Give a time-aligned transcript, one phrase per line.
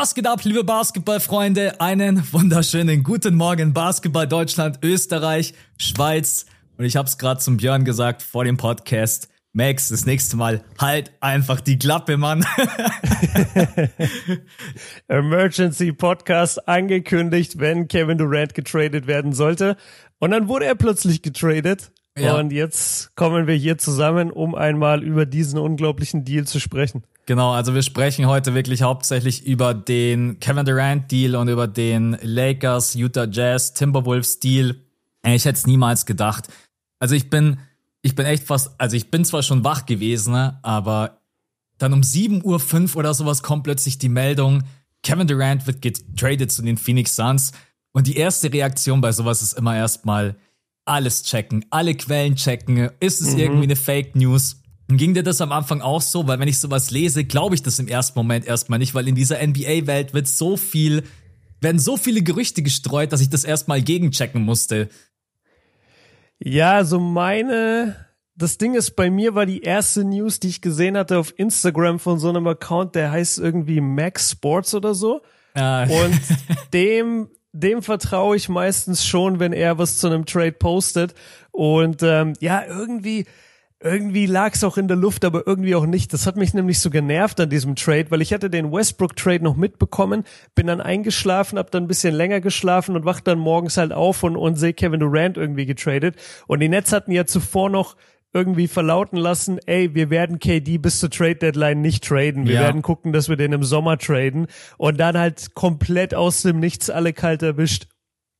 [0.00, 1.78] Was geht ab, liebe Basketballfreunde?
[1.78, 6.46] Einen wunderschönen guten Morgen, Basketball Deutschland, Österreich, Schweiz.
[6.78, 9.28] Und ich hab's gerade zum Björn gesagt vor dem Podcast.
[9.52, 12.46] Max, das nächste Mal halt einfach die Klappe, Mann.
[15.08, 19.76] Emergency Podcast angekündigt, wenn Kevin Durant getradet werden sollte.
[20.18, 21.92] Und dann wurde er plötzlich getradet.
[22.18, 22.38] Ja.
[22.38, 27.04] Und jetzt kommen wir hier zusammen, um einmal über diesen unglaublichen Deal zu sprechen.
[27.26, 32.18] Genau, also wir sprechen heute wirklich hauptsächlich über den Kevin Durant Deal und über den
[32.22, 34.76] Lakers, Utah Jazz, Timberwolves Deal.
[35.24, 36.48] Ich hätte es niemals gedacht.
[36.98, 37.58] Also ich bin,
[38.02, 41.20] ich bin echt fast, also ich bin zwar schon wach gewesen, ne, aber
[41.78, 42.42] dann um 7.05
[42.94, 44.64] Uhr oder sowas kommt plötzlich die Meldung,
[45.02, 47.52] Kevin Durant wird getradet zu den Phoenix Suns.
[47.92, 50.36] Und die erste Reaktion bei sowas ist immer erstmal
[50.84, 52.90] alles checken, alle Quellen checken.
[53.00, 53.40] Ist es mhm.
[53.40, 54.62] irgendwie eine Fake News?
[54.88, 56.26] Ging dir das am Anfang auch so?
[56.26, 59.14] Weil wenn ich sowas lese, glaube ich das im ersten Moment erstmal nicht, weil in
[59.14, 61.04] dieser NBA-Welt wird so viel,
[61.60, 64.88] werden so viele Gerüchte gestreut, dass ich das erstmal gegenchecken musste.
[66.42, 67.94] Ja, also meine,
[68.34, 71.98] das Ding ist, bei mir war die erste News, die ich gesehen hatte auf Instagram
[71.98, 75.20] von so einem Account, der heißt irgendwie Max Sports oder so.
[75.54, 75.84] Ah.
[75.84, 76.20] Und
[76.72, 81.14] dem, dem vertraue ich meistens schon, wenn er was zu einem Trade postet.
[81.50, 83.26] Und ähm, ja, irgendwie,
[83.82, 86.12] irgendwie lag es auch in der Luft, aber irgendwie auch nicht.
[86.12, 89.56] Das hat mich nämlich so genervt an diesem Trade, weil ich hatte den Westbrook-Trade noch
[89.56, 93.92] mitbekommen, bin dann eingeschlafen, hab dann ein bisschen länger geschlafen und wach dann morgens halt
[93.92, 96.16] auf und, und sehe Kevin Durant irgendwie getradet.
[96.46, 97.96] Und die Nets hatten ja zuvor noch
[98.32, 102.46] irgendwie verlauten lassen, ey, wir werden KD bis zur Trade Deadline nicht traden.
[102.46, 102.60] Wir ja.
[102.60, 104.46] werden gucken, dass wir den im Sommer traden.
[104.78, 107.86] Und dann halt komplett aus dem Nichts alle kalt erwischt.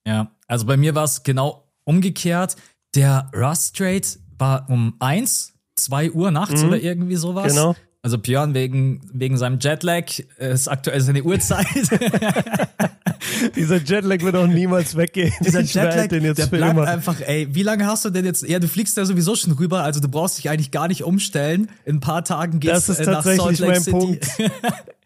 [0.06, 2.56] Ja, also bei mir war es genau umgekehrt.
[2.94, 4.06] Der Rust Trade
[4.38, 6.69] war um eins, zwei Uhr nachts mhm.
[6.69, 7.53] oder irgendwie sowas.
[7.53, 7.75] Genau.
[8.03, 10.05] Also Björn wegen, wegen seinem Jetlag
[10.38, 11.66] äh, ist aktuell seine Uhrzeit.
[13.56, 15.33] Dieser Jetlag wird auch niemals weggehen.
[15.41, 16.87] Dieser Jetlag, den jetzt der bleibt immer.
[16.87, 18.49] einfach, ey, wie lange hast du denn jetzt?
[18.49, 21.69] Ja, du fliegst ja sowieso schon rüber, also du brauchst dich eigentlich gar nicht umstellen.
[21.84, 23.99] In ein paar Tagen geht's das ist äh, nach tatsächlich Salt Lake mein City.
[23.99, 24.27] Punkt.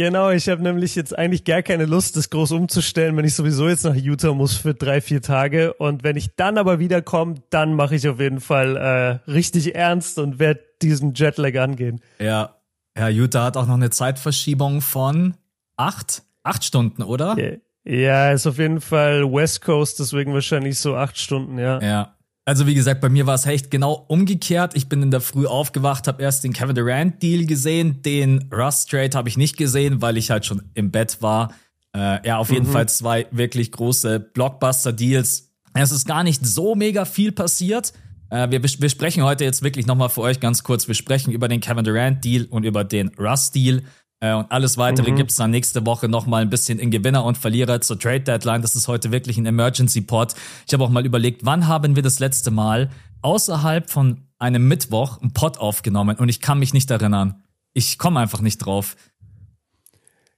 [0.00, 3.68] Genau, ich habe nämlich jetzt eigentlich gar keine Lust, das groß umzustellen, wenn ich sowieso
[3.68, 5.74] jetzt nach Utah muss für drei, vier Tage.
[5.74, 10.18] Und wenn ich dann aber wiederkomme, dann mache ich auf jeden Fall äh, richtig ernst
[10.18, 12.00] und werde diesen Jetlag angehen.
[12.18, 12.56] Ja,
[12.96, 15.34] ja, Utah hat auch noch eine Zeitverschiebung von
[15.76, 17.36] acht, acht Stunden, oder?
[17.84, 21.78] Ja, ist auf jeden Fall West Coast, deswegen wahrscheinlich so acht Stunden, ja.
[21.82, 22.16] Ja,
[22.50, 24.74] also wie gesagt, bei mir war es echt genau umgekehrt.
[24.74, 28.90] Ich bin in der Früh aufgewacht, habe erst den Kevin Durant Deal gesehen, den Rust
[28.90, 31.54] Trade habe ich nicht gesehen, weil ich halt schon im Bett war.
[31.96, 32.72] Äh, ja, auf jeden mhm.
[32.72, 35.52] Fall zwei wirklich große Blockbuster Deals.
[35.74, 37.92] Es ist gar nicht so mega viel passiert.
[38.30, 40.88] Äh, wir, wir sprechen heute jetzt wirklich nochmal für euch ganz kurz.
[40.88, 43.84] Wir sprechen über den Kevin Durant Deal und über den Rust Deal.
[44.20, 45.16] Äh, und alles weitere mhm.
[45.16, 48.62] gibt's dann nächste Woche nochmal ein bisschen in Gewinner und Verlierer zur Trade Deadline.
[48.62, 50.34] Das ist heute wirklich ein Emergency Pod.
[50.66, 52.90] Ich habe auch mal überlegt, wann haben wir das letzte Mal
[53.22, 57.42] außerhalb von einem Mittwoch einen Pod aufgenommen und ich kann mich nicht erinnern.
[57.72, 58.96] Ich komme einfach nicht drauf.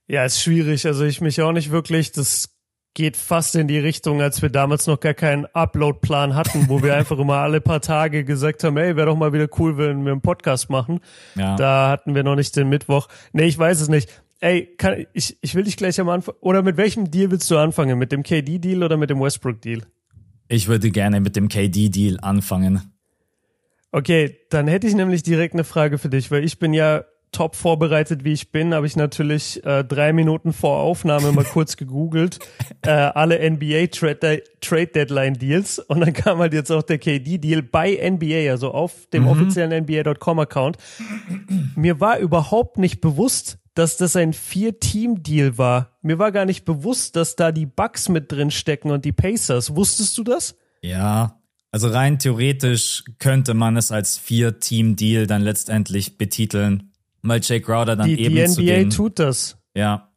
[0.07, 0.85] Ja, ist schwierig.
[0.85, 2.11] Also ich mich auch nicht wirklich.
[2.11, 2.52] Das
[2.93, 6.95] geht fast in die Richtung, als wir damals noch gar keinen Upload-Plan hatten, wo wir
[6.95, 10.11] einfach immer alle paar Tage gesagt haben, ey, wäre doch mal wieder cool, wenn wir
[10.11, 10.99] einen Podcast machen.
[11.35, 11.55] Ja.
[11.55, 13.07] Da hatten wir noch nicht den Mittwoch.
[13.31, 14.09] Nee, ich weiß es nicht.
[14.39, 17.57] Ey, kann, ich, ich will dich gleich am Anfang, oder mit welchem Deal willst du
[17.57, 17.97] anfangen?
[17.97, 19.83] Mit dem KD-Deal oder mit dem Westbrook-Deal?
[20.49, 22.93] Ich würde gerne mit dem KD-Deal anfangen.
[23.91, 27.55] Okay, dann hätte ich nämlich direkt eine Frage für dich, weil ich bin ja top
[27.55, 32.39] vorbereitet wie ich bin, habe ich natürlich äh, drei Minuten vor Aufnahme mal kurz gegoogelt,
[32.83, 37.39] äh, alle NBA Trade, Trade Deadline Deals und dann kam halt jetzt auch der KD
[37.39, 39.29] Deal bei NBA, also auf dem mhm.
[39.29, 40.77] offiziellen NBA.com Account.
[41.75, 45.97] Mir war überhaupt nicht bewusst, dass das ein Vier-Team-Deal war.
[46.01, 49.75] Mir war gar nicht bewusst, dass da die Bucks mit drin stecken und die Pacers.
[49.75, 50.55] Wusstest du das?
[50.81, 51.41] Ja,
[51.71, 56.92] also rein theoretisch könnte man es als Vier-Team-Deal dann letztendlich betiteln
[57.23, 59.57] weil Jake Crowder dann die, eben die NBA zu den, tut das.
[59.73, 60.09] Ja.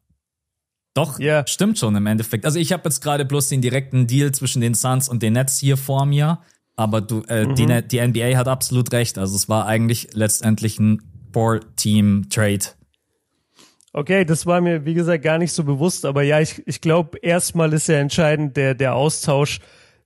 [0.93, 1.45] Doch, ja.
[1.45, 2.45] stimmt schon im Endeffekt.
[2.45, 5.59] Also ich habe jetzt gerade bloß den direkten Deal zwischen den Suns und den Nets
[5.59, 6.39] hier vor mir,
[6.75, 7.55] aber du, äh, mhm.
[7.55, 9.17] die, die NBA hat absolut recht.
[9.17, 11.01] Also es war eigentlich letztendlich ein
[11.33, 12.65] Four-Team-Trade.
[13.93, 17.19] Okay, das war mir, wie gesagt, gar nicht so bewusst, aber ja, ich, ich glaube,
[17.19, 19.59] erstmal ist ja entscheidend der, der Austausch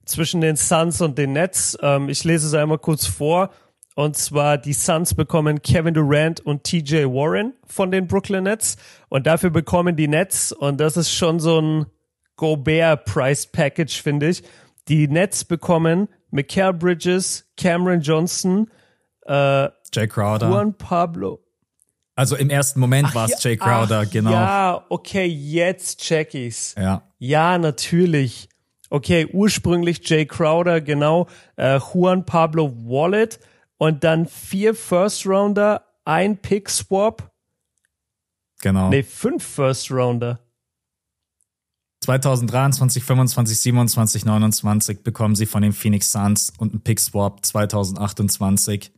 [0.04, 1.76] zwischen den Suns und den Nets.
[1.80, 3.50] Ähm, ich lese es einmal kurz vor.
[3.94, 8.76] Und zwar die Suns bekommen Kevin Durant und TJ Warren von den Brooklyn Nets.
[9.08, 11.86] Und dafür bekommen die Nets, und das ist schon so ein
[12.36, 14.42] Gobert Price Package, finde ich.
[14.88, 18.70] Die Nets bekommen Mikael Bridges, Cameron Johnson,
[19.26, 20.48] äh, Jay Crowder.
[20.48, 21.40] Juan Pablo.
[22.14, 24.32] Also im ersten Moment war es Jay Crowder, ach, genau.
[24.32, 26.74] Ja, okay, jetzt check ich's.
[26.76, 27.02] Ja.
[27.18, 28.48] Ja, natürlich.
[28.90, 31.28] Okay, ursprünglich Jay Crowder, genau.
[31.56, 33.38] Äh, Juan Pablo Wallet
[33.82, 37.32] und dann vier First Rounder, ein Pick Swap.
[38.60, 38.90] Genau.
[38.90, 40.38] Nee, fünf First Rounder.
[42.02, 48.92] 2023, 25, 27, 29 bekommen sie von den Phoenix Suns und ein Pick Swap 2028.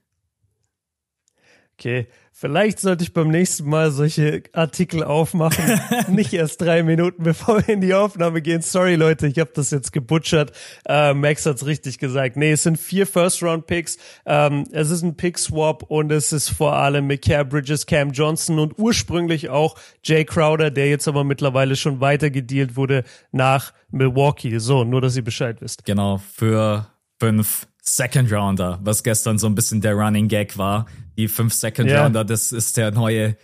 [1.77, 5.81] Okay, vielleicht sollte ich beim nächsten Mal solche Artikel aufmachen.
[6.09, 8.63] Nicht erst drei Minuten, bevor wir in die Aufnahme gehen.
[8.63, 10.53] Sorry, Leute, ich habe das jetzt gebutschert.
[10.87, 12.37] Äh, Max hat's richtig gesagt.
[12.37, 13.99] Nee, es sind vier First-Round-Picks.
[14.25, 18.79] Ähm, es ist ein Pick-Swap und es ist vor allem Mikael Bridges, Cam Johnson und
[18.79, 19.75] ursprünglich auch
[20.05, 24.59] Jay Crowder, der jetzt aber mittlerweile schon weiter gedealt wurde nach Milwaukee.
[24.59, 25.85] So, nur, dass ihr Bescheid wisst.
[25.85, 26.87] Genau, für
[27.19, 30.87] fünf Second Rounder, was gestern so ein bisschen der Running Gag war.
[31.17, 32.25] Die fünf Second Rounder, ja.
[32.25, 33.37] das ist der neue,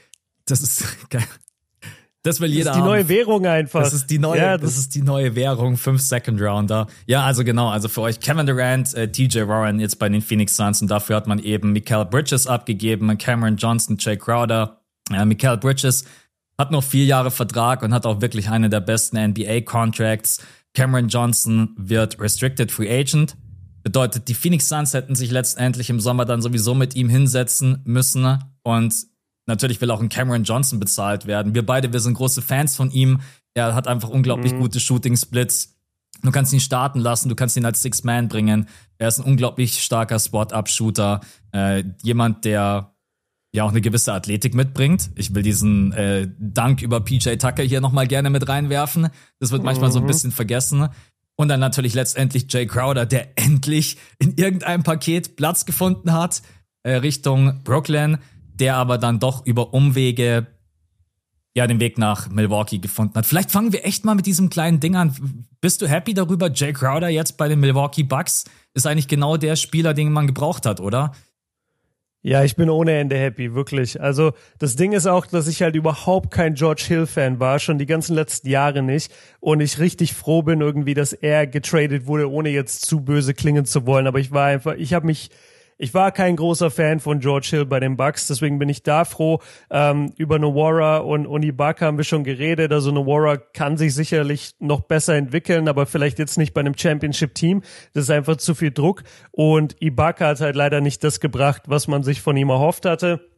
[0.46, 1.24] das ist geil.
[2.22, 2.64] Das will jeder.
[2.66, 3.82] Das ist die neue Währung einfach.
[3.82, 6.86] Das ist die neue, ja, das, das, ist die neue Währung, fünf Second Rounder.
[7.06, 10.56] Ja, also genau, also für euch Kevin Durant, äh, TJ Warren jetzt bei den Phoenix
[10.56, 14.80] Suns und dafür hat man eben Mikael Bridges abgegeben, Cameron Johnson, Jay Crowder.
[15.10, 16.04] Ja, Mikael Bridges
[16.58, 20.42] hat noch vier Jahre Vertrag und hat auch wirklich eine der besten NBA Contracts.
[20.74, 23.34] Cameron Johnson wird Restricted Free Agent.
[23.82, 28.38] Bedeutet, die Phoenix Suns hätten sich letztendlich im Sommer dann sowieso mit ihm hinsetzen müssen.
[28.62, 28.94] Und
[29.46, 31.54] natürlich will auch ein Cameron Johnson bezahlt werden.
[31.54, 33.20] Wir beide, wir sind große Fans von ihm.
[33.54, 34.60] Er hat einfach unglaublich mhm.
[34.60, 35.76] gute Shooting-Splits.
[36.22, 38.68] Du kannst ihn starten lassen, du kannst ihn als Six-Man bringen.
[38.98, 41.20] Er ist ein unglaublich starker Spot-Up-Shooter.
[41.52, 42.94] Äh, jemand, der
[43.52, 45.10] ja auch eine gewisse Athletik mitbringt.
[45.16, 49.08] Ich will diesen äh, Dank über PJ Tucker hier nochmal gerne mit reinwerfen.
[49.40, 49.92] Das wird manchmal mhm.
[49.92, 50.08] so ein mhm.
[50.08, 50.88] bisschen vergessen.
[51.40, 56.42] Und dann natürlich letztendlich Jay Crowder, der endlich in irgendeinem Paket Platz gefunden hat
[56.82, 58.18] äh, Richtung Brooklyn,
[58.52, 60.48] der aber dann doch über Umwege
[61.54, 63.24] ja den Weg nach Milwaukee gefunden hat.
[63.24, 65.16] Vielleicht fangen wir echt mal mit diesem kleinen Ding an.
[65.62, 66.50] Bist du happy darüber?
[66.52, 68.44] Jay Crowder jetzt bei den Milwaukee Bucks
[68.74, 71.12] ist eigentlich genau der Spieler, den man gebraucht hat, oder?
[72.22, 73.98] Ja, ich bin ohne Ende happy, wirklich.
[73.98, 77.86] Also das Ding ist auch, dass ich halt überhaupt kein George Hill-Fan war, schon die
[77.86, 79.10] ganzen letzten Jahre nicht.
[79.40, 83.64] Und ich richtig froh bin irgendwie, dass er getradet wurde, ohne jetzt zu böse klingen
[83.64, 84.06] zu wollen.
[84.06, 85.30] Aber ich war einfach, ich habe mich
[85.82, 89.06] ich war kein großer Fan von George Hill bei den Bucks, deswegen bin ich da
[89.06, 89.40] froh.
[89.70, 92.70] Ähm, über Nowara und, und Ibaka haben wir schon geredet.
[92.70, 97.62] Also Nowara kann sich sicherlich noch besser entwickeln, aber vielleicht jetzt nicht bei einem Championship-Team.
[97.94, 99.04] Das ist einfach zu viel Druck.
[99.30, 103.30] Und Ibaka hat halt leider nicht das gebracht, was man sich von ihm erhofft hatte.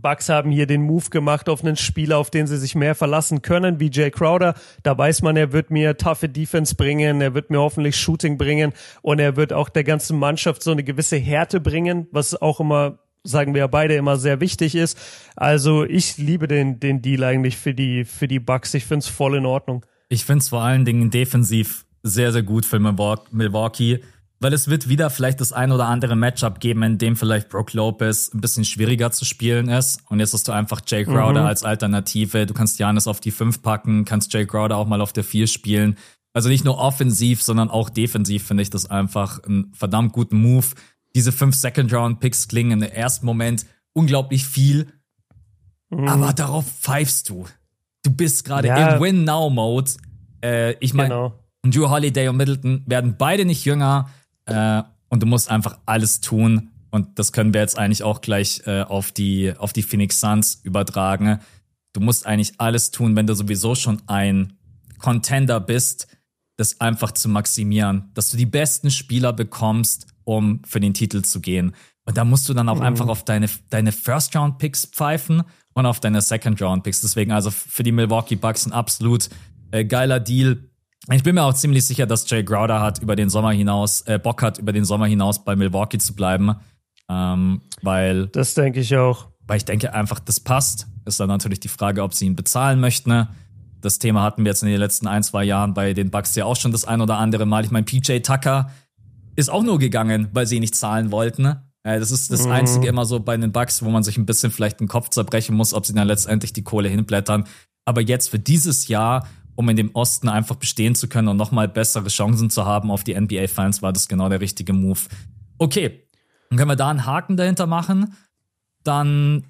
[0.00, 3.42] Bucks haben hier den Move gemacht auf einen Spieler, auf den sie sich mehr verlassen
[3.42, 4.54] können, wie Jay Crowder.
[4.82, 8.72] Da weiß man, er wird mir taffe Defense bringen, er wird mir hoffentlich Shooting bringen
[9.02, 12.98] und er wird auch der ganzen Mannschaft so eine gewisse Härte bringen, was auch immer
[13.24, 14.98] sagen wir beide immer sehr wichtig ist.
[15.36, 18.74] Also ich liebe den, den Deal eigentlich für die, für die Bucks.
[18.74, 19.86] Ich finde es voll in Ordnung.
[20.08, 24.00] Ich finde es vor allen Dingen defensiv sehr, sehr gut für Milwaukee
[24.42, 27.72] weil es wird wieder vielleicht das ein oder andere Matchup geben, in dem vielleicht Brook
[27.72, 30.02] Lopez ein bisschen schwieriger zu spielen ist.
[30.08, 31.46] Und jetzt hast du einfach Jay Crowder mhm.
[31.46, 32.46] als Alternative.
[32.46, 35.46] Du kannst Janis auf die 5 packen, kannst Jay Crowder auch mal auf der 4
[35.46, 35.96] spielen.
[36.34, 40.66] Also nicht nur offensiv, sondern auch defensiv finde ich das einfach einen verdammt guten Move.
[41.14, 44.88] Diese fünf Second-Round-Picks klingen im ersten Moment unglaublich viel,
[45.90, 46.08] mhm.
[46.08, 47.46] aber darauf pfeifst du.
[48.02, 48.94] Du bist gerade ja.
[48.94, 49.92] im Win-Now-Mode.
[50.42, 51.38] Äh, ich meine, genau.
[51.64, 54.08] Drew Holiday und Middleton werden beide nicht jünger.
[54.46, 56.70] Äh, und du musst einfach alles tun.
[56.90, 60.60] Und das können wir jetzt eigentlich auch gleich äh, auf, die, auf die Phoenix Suns
[60.62, 61.40] übertragen.
[61.92, 64.54] Du musst eigentlich alles tun, wenn du sowieso schon ein
[64.98, 66.06] Contender bist,
[66.56, 71.40] das einfach zu maximieren, dass du die besten Spieler bekommst, um für den Titel zu
[71.40, 71.74] gehen.
[72.04, 72.82] Und da musst du dann auch mhm.
[72.82, 75.42] einfach auf deine, deine First-Round-Picks pfeifen
[75.74, 77.00] und auf deine Second-Round-Picks.
[77.00, 79.28] Deswegen also für die Milwaukee Bucks ein absolut
[79.70, 80.68] äh, geiler Deal.
[81.10, 84.18] Ich bin mir auch ziemlich sicher, dass Jay Crowder hat über den Sommer hinaus, äh,
[84.18, 86.54] Bock hat, über den Sommer hinaus bei Milwaukee zu bleiben.
[87.08, 88.28] Ähm, weil.
[88.28, 89.28] Das denke ich auch.
[89.46, 90.86] Weil ich denke einfach, das passt.
[91.04, 93.26] Ist dann natürlich die Frage, ob sie ihn bezahlen möchten.
[93.80, 96.44] Das Thema hatten wir jetzt in den letzten ein, zwei Jahren bei den Bucks ja
[96.44, 97.64] auch schon das ein oder andere Mal.
[97.64, 98.70] Ich meine, PJ Tucker
[99.34, 101.46] ist auch nur gegangen, weil sie ihn nicht zahlen wollten.
[101.82, 102.52] Äh, das ist das mhm.
[102.52, 105.56] Einzige immer so bei den Bucks, wo man sich ein bisschen vielleicht den Kopf zerbrechen
[105.56, 107.44] muss, ob sie dann letztendlich die Kohle hinblättern.
[107.84, 109.26] Aber jetzt für dieses Jahr
[109.62, 113.04] um in dem Osten einfach bestehen zu können und nochmal bessere Chancen zu haben auf
[113.04, 114.98] die NBA-Fans, war das genau der richtige Move.
[115.58, 116.02] Okay,
[116.50, 118.16] dann können wir da einen Haken dahinter machen.
[118.82, 119.44] Dann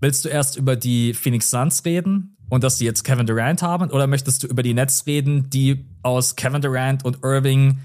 [0.00, 3.90] willst du erst über die Phoenix Suns reden und dass sie jetzt Kevin Durant haben?
[3.90, 7.80] Oder möchtest du über die Nets reden, die aus Kevin Durant und Irving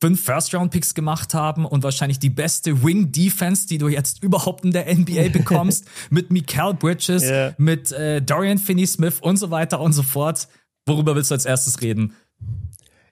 [0.00, 4.86] fünf First-Round-Picks gemacht haben und wahrscheinlich die beste Wing-Defense, die du jetzt überhaupt in der
[4.94, 7.54] NBA bekommst, mit Mikael Bridges, yeah.
[7.58, 10.46] mit äh, Dorian Finney-Smith und so weiter und so fort.
[10.88, 12.14] Worüber willst du als erstes reden?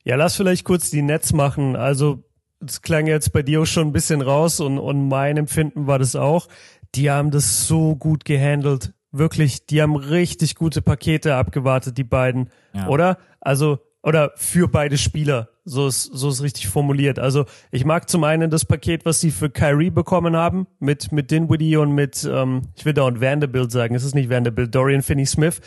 [0.04, 1.76] Ja, lass vielleicht kurz die Nets machen.
[1.76, 2.24] Also,
[2.64, 5.98] es klang jetzt bei dir auch schon ein bisschen raus und, und mein Empfinden war
[5.98, 6.48] das auch.
[6.94, 8.94] Die haben das so gut gehandelt.
[9.12, 12.50] Wirklich, die haben richtig gute Pakete abgewartet, die beiden.
[12.72, 12.88] Ja.
[12.88, 13.18] Oder?
[13.40, 15.48] Also, oder für beide Spieler.
[15.64, 17.18] So ist, so ist richtig formuliert.
[17.18, 21.32] Also ich mag zum einen das Paket, was sie für Kyrie bekommen haben, mit, mit
[21.32, 25.02] Dinwiddie und mit, ähm, ich will da und Vanderbilt sagen, es ist nicht Vanderbilt, Dorian
[25.02, 25.60] Finney-Smith.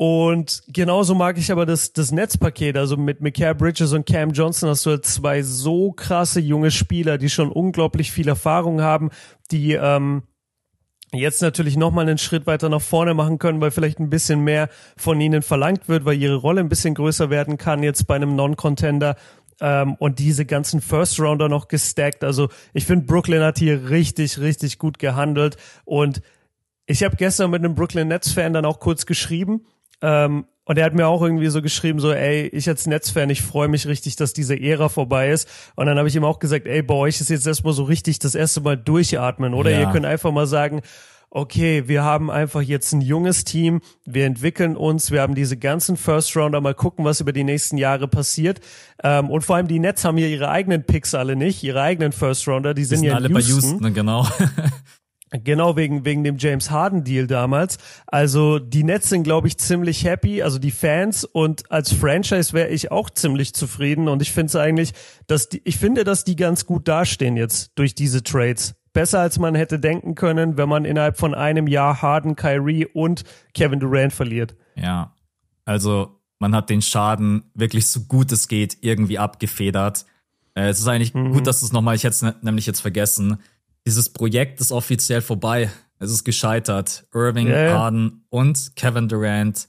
[0.00, 4.70] Und genauso mag ich aber das, das Netzpaket, also mit Mikael Bridges und Cam Johnson
[4.70, 9.10] hast du halt zwei so krasse junge Spieler, die schon unglaublich viel Erfahrung haben,
[9.50, 10.22] die ähm,
[11.12, 14.70] jetzt natürlich nochmal einen Schritt weiter nach vorne machen können, weil vielleicht ein bisschen mehr
[14.96, 18.36] von ihnen verlangt wird, weil ihre Rolle ein bisschen größer werden kann jetzt bei einem
[18.36, 19.16] Non-Contender.
[19.60, 22.24] Ähm, und diese ganzen First-Rounder noch gestackt.
[22.24, 25.58] Also ich finde, Brooklyn hat hier richtig, richtig gut gehandelt.
[25.84, 26.22] Und
[26.86, 29.66] ich habe gestern mit einem Brooklyn Nets-Fan dann auch kurz geschrieben
[30.02, 33.42] ähm, und er hat mir auch irgendwie so geschrieben, so, ey, ich als Netzfan, ich
[33.42, 35.48] freue mich richtig, dass diese Ära vorbei ist.
[35.74, 38.20] Und dann habe ich ihm auch gesagt, ey, bei euch ist jetzt erstmal so richtig
[38.20, 39.70] das erste Mal durchatmen, oder?
[39.70, 39.80] Ja.
[39.80, 40.82] Ihr könnt einfach mal sagen,
[41.30, 45.96] okay, wir haben einfach jetzt ein junges Team, wir entwickeln uns, wir haben diese ganzen
[45.96, 48.60] First Rounder, mal gucken, was über die nächsten Jahre passiert.
[49.02, 52.12] Ähm, und vor allem die Nets haben hier ihre eigenen Picks alle nicht, ihre eigenen
[52.12, 53.34] First Rounder, die, die sind, ja alle Houston.
[53.34, 54.26] bei Houston, genau.
[55.32, 57.78] Genau wegen wegen dem James Harden Deal damals.
[58.06, 62.68] Also die Nets sind glaube ich ziemlich happy, also die Fans und als Franchise wäre
[62.68, 64.92] ich auch ziemlich zufrieden und ich finde es eigentlich,
[65.28, 68.74] dass die, ich finde, dass die ganz gut dastehen jetzt durch diese Trades.
[68.92, 73.22] Besser als man hätte denken können, wenn man innerhalb von einem Jahr Harden, Kyrie und
[73.54, 74.56] Kevin Durant verliert.
[74.74, 75.14] Ja.
[75.64, 80.06] Also man hat den Schaden wirklich so gut es geht irgendwie abgefedert.
[80.54, 81.32] Äh, es ist eigentlich mhm.
[81.32, 83.38] gut, dass es nochmal, ich hätte es ne, nämlich jetzt vergessen,
[83.86, 85.70] dieses Projekt ist offiziell vorbei.
[85.98, 87.06] Es ist gescheitert.
[87.12, 87.78] Irving, yeah.
[87.78, 89.68] Harden und Kevin Durant.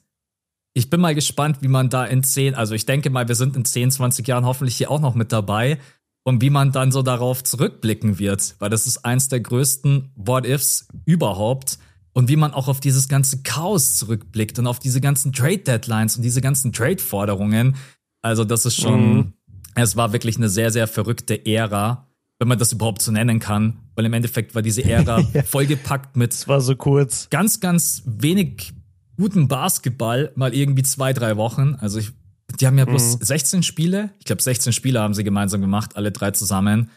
[0.74, 3.58] Ich bin mal gespannt, wie man da in 10, also ich denke mal, wir sind
[3.58, 5.80] in 10, 20 Jahren hoffentlich hier auch noch mit dabei
[6.24, 10.88] und wie man dann so darauf zurückblicken wird, weil das ist eins der größten What-Ifs
[11.06, 11.78] überhaupt
[12.14, 16.24] und wie man auch auf dieses ganze Chaos zurückblickt und auf diese ganzen Trade-Deadlines und
[16.24, 17.76] diese ganzen Trade-Forderungen.
[18.22, 19.34] Also das ist schon, mhm.
[19.76, 22.08] es war wirklich eine sehr, sehr verrückte Ära
[22.42, 25.44] wenn man das überhaupt so nennen kann, weil im Endeffekt war diese Ära ja.
[25.44, 27.30] vollgepackt mit es war so kurz.
[27.30, 28.74] ganz, ganz wenig
[29.16, 31.76] guten Basketball, mal irgendwie zwei, drei Wochen.
[31.80, 32.12] Also ich,
[32.60, 33.24] die haben ja bloß mhm.
[33.24, 36.90] 16 Spiele, ich glaube 16 Spiele haben sie gemeinsam gemacht, alle drei zusammen.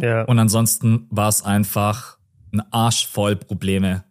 [0.00, 0.22] Ja.
[0.22, 2.16] Und ansonsten war es einfach
[2.52, 4.04] ein Arsch voll Probleme.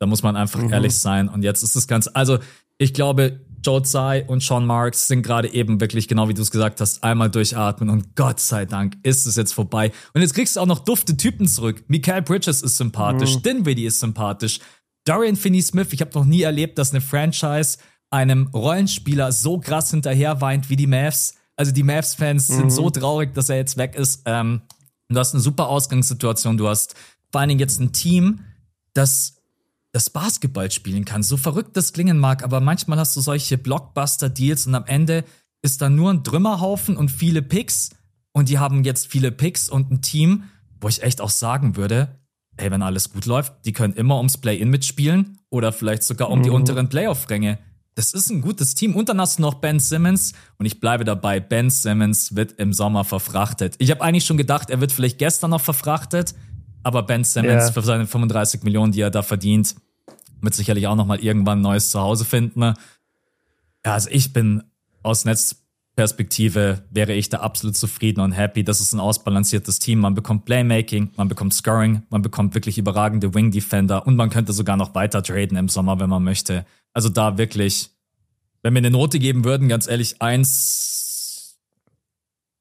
[0.00, 0.72] Da muss man einfach mhm.
[0.72, 1.28] ehrlich sein.
[1.28, 2.40] Und jetzt ist das Ganze, also
[2.78, 6.50] ich glaube, Joe Tsai und Sean Marks sind gerade eben wirklich, genau wie du es
[6.50, 9.92] gesagt hast, einmal durchatmen und Gott sei Dank ist es jetzt vorbei.
[10.12, 11.84] Und jetzt kriegst du auch noch dufte Typen zurück.
[11.88, 13.42] Mikael Bridges ist sympathisch, mhm.
[13.42, 14.60] Dinwiddie ist sympathisch,
[15.04, 17.78] Dorian Finney-Smith, ich habe noch nie erlebt, dass eine Franchise
[18.10, 21.34] einem Rollenspieler so krass hinterher weint wie die Mavs.
[21.56, 22.54] Also die Mavs-Fans mhm.
[22.54, 24.22] sind so traurig, dass er jetzt weg ist.
[24.24, 24.62] Ähm,
[25.08, 26.94] du hast eine super Ausgangssituation, du hast
[27.30, 28.40] vor allen Dingen jetzt ein Team,
[28.94, 29.42] das
[29.94, 31.22] das Basketball spielen kann.
[31.22, 35.24] So verrückt das klingen mag, aber manchmal hast du solche Blockbuster-Deals und am Ende
[35.62, 37.90] ist da nur ein Trümmerhaufen und viele Picks.
[38.32, 40.44] Und die haben jetzt viele Picks und ein Team,
[40.80, 42.18] wo ich echt auch sagen würde,
[42.58, 46.40] hey, wenn alles gut läuft, die können immer ums Play-In mitspielen oder vielleicht sogar um
[46.40, 46.42] mhm.
[46.42, 47.60] die unteren Playoff-Ränge.
[47.94, 48.96] Das ist ein gutes Team.
[48.96, 50.32] Und dann hast du noch Ben Simmons.
[50.58, 53.76] Und ich bleibe dabei, Ben Simmons wird im Sommer verfrachtet.
[53.78, 56.34] Ich habe eigentlich schon gedacht, er wird vielleicht gestern noch verfrachtet.
[56.82, 57.72] Aber Ben Simmons yeah.
[57.72, 59.76] für seine 35 Millionen, die er da verdient,
[60.44, 62.60] wird sicherlich auch noch mal irgendwann ein neues Zuhause finden.
[62.60, 62.74] Ja,
[63.84, 64.62] also ich bin
[65.02, 68.64] aus Netzperspektive wäre ich da absolut zufrieden und happy.
[68.64, 70.00] Das ist ein ausbalanciertes Team.
[70.00, 74.52] Man bekommt Playmaking, man bekommt Scoring, man bekommt wirklich überragende Wing Defender und man könnte
[74.52, 76.64] sogar noch weiter traden im Sommer, wenn man möchte.
[76.92, 77.90] Also da wirklich,
[78.62, 81.58] wenn wir eine Note geben würden, ganz ehrlich, eins,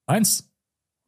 [0.06, 0.50] eins.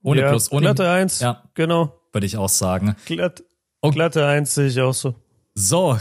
[0.03, 0.61] Ohne ja, Plus, ohne.
[0.61, 1.19] Glatte eins.
[1.19, 1.43] Ja.
[1.55, 2.95] Genau würde ich auch sagen.
[3.05, 3.43] Glatt,
[3.81, 3.93] okay.
[3.93, 5.13] Glatte Eins sehe ich auch so.
[5.53, 5.99] So,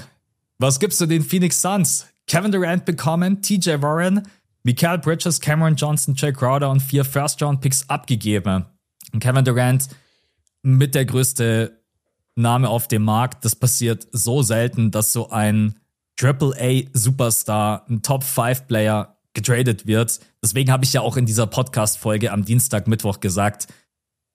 [0.65, 2.07] was gibst du den Phoenix Suns?
[2.27, 4.27] Kevin Durant bekommen, TJ Warren,
[4.63, 8.65] Mikael Bridges, Cameron Johnson, Jay Crowder und vier First-Round-Picks abgegeben.
[9.13, 9.89] Und Kevin Durant
[10.63, 11.83] mit der größte
[12.35, 13.45] Name auf dem Markt.
[13.45, 15.79] Das passiert so selten, dass so ein
[16.17, 20.21] Triple-A-Superstar, ein Top-5-Player getradet wird.
[20.43, 23.67] Deswegen habe ich ja auch in dieser Podcast-Folge am Dienstag, Mittwoch gesagt,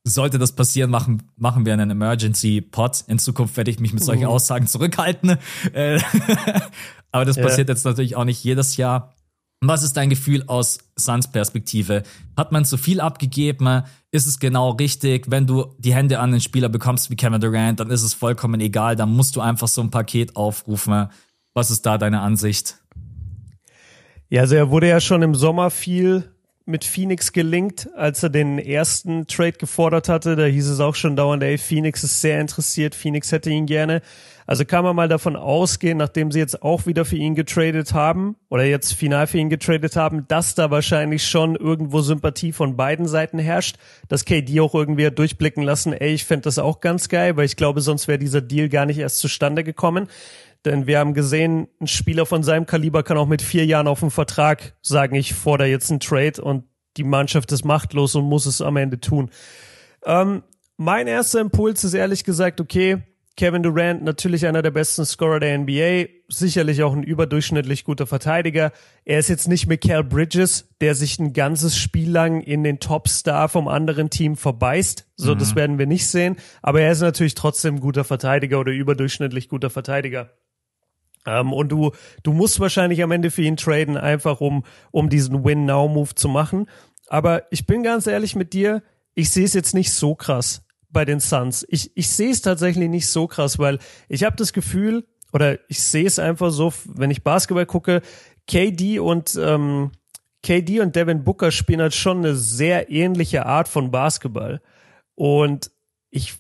[0.04, 3.04] sollte das passieren, machen, machen wir einen Emergency Pod.
[3.08, 4.30] In Zukunft werde ich mich mit solchen uh.
[4.30, 5.38] Aussagen zurückhalten.
[5.74, 6.00] Äh,
[7.12, 7.46] aber das yeah.
[7.46, 9.14] passiert jetzt natürlich auch nicht jedes Jahr.
[9.62, 12.04] Was ist dein Gefühl aus Suns Perspektive?
[12.38, 13.84] Hat man zu viel abgegeben?
[14.10, 15.30] Ist es genau richtig?
[15.30, 18.62] Wenn du die Hände an den Spieler bekommst wie Kevin Durant, dann ist es vollkommen
[18.62, 18.96] egal.
[18.96, 21.10] Dann musst du einfach so ein Paket aufrufen.
[21.54, 22.78] Was ist da deine Ansicht?
[24.30, 26.32] Ja, also er wurde ja schon im Sommer viel
[26.70, 30.36] mit Phoenix gelingt, als er den ersten Trade gefordert hatte.
[30.36, 34.02] Da hieß es auch schon dauernd, ey, Phoenix ist sehr interessiert, Phoenix hätte ihn gerne.
[34.50, 38.36] Also kann man mal davon ausgehen, nachdem sie jetzt auch wieder für ihn getradet haben
[38.50, 43.08] oder jetzt final für ihn getradet haben, dass da wahrscheinlich schon irgendwo Sympathie von beiden
[43.08, 43.76] Seiten herrscht,
[44.08, 47.58] dass KD auch irgendwie durchblicken lassen, ey, ich fände das auch ganz geil, weil ich
[47.58, 50.08] glaube, sonst wäre dieser Deal gar nicht erst zustande gekommen.
[50.66, 54.02] Denn wir haben gesehen, ein Spieler von seinem Kaliber kann auch mit vier Jahren auf
[54.02, 56.66] dem Vertrag sagen, ich fordere jetzt einen Trade und
[56.98, 59.30] die Mannschaft ist machtlos und muss es am Ende tun.
[60.06, 60.44] Ähm,
[60.76, 63.04] mein erster Impuls ist ehrlich gesagt, okay,
[63.40, 68.74] Kevin Durant, natürlich einer der besten Scorer der NBA, sicherlich auch ein überdurchschnittlich guter Verteidiger.
[69.06, 73.48] Er ist jetzt nicht Mikael Bridges, der sich ein ganzes Spiel lang in den Topstar
[73.48, 75.08] vom anderen Team verbeißt.
[75.16, 75.40] So, mhm.
[75.40, 76.36] das werden wir nicht sehen.
[76.62, 80.32] Aber er ist natürlich trotzdem ein guter Verteidiger oder überdurchschnittlich guter Verteidiger.
[81.26, 81.92] Ähm, und du,
[82.24, 86.68] du musst wahrscheinlich am Ende für ihn traden, einfach um, um diesen Win-Now-Move zu machen.
[87.08, 88.84] Aber ich bin ganz ehrlich mit dir,
[89.16, 91.66] ich sehe es jetzt nicht so krass bei den Suns.
[91.70, 95.82] Ich, ich sehe es tatsächlich nicht so krass, weil ich habe das Gefühl, oder ich
[95.82, 98.02] sehe es einfach so, wenn ich Basketball gucke,
[98.48, 99.92] KD und ähm,
[100.42, 104.62] KD und Devin Booker spielen halt schon eine sehr ähnliche Art von Basketball.
[105.16, 105.72] Und
[106.10, 106.36] ich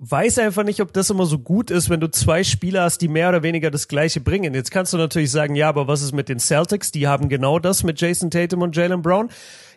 [0.00, 3.08] weiß einfach nicht, ob das immer so gut ist, wenn du zwei Spieler hast, die
[3.08, 4.54] mehr oder weniger das Gleiche bringen.
[4.54, 6.90] Jetzt kannst du natürlich sagen, ja, aber was ist mit den Celtics?
[6.90, 9.28] Die haben genau das mit Jason Tatum und Jalen Brown.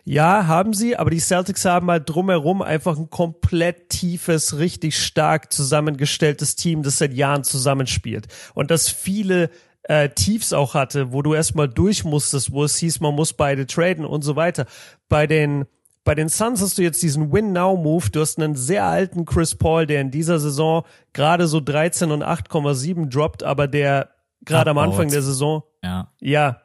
[0.06, 5.52] Ja, haben sie, aber die Celtics haben halt drumherum einfach ein komplett tiefes, richtig stark
[5.52, 8.26] zusammengestelltes Team, das seit Jahren zusammenspielt.
[8.54, 9.50] Und das viele
[9.82, 13.66] äh, Tiefs auch hatte, wo du erstmal durch musstest, wo es hieß, man muss beide
[13.66, 14.64] traden und so weiter.
[15.08, 15.66] Bei den
[16.04, 18.10] bei den Suns hast du jetzt diesen Win-Now-Move.
[18.10, 22.22] Du hast einen sehr alten Chris Paul, der in dieser Saison gerade so 13 und
[22.22, 24.10] 8,7 droppt, aber der
[24.44, 26.60] gerade am Anfang der Saison, ja, ja,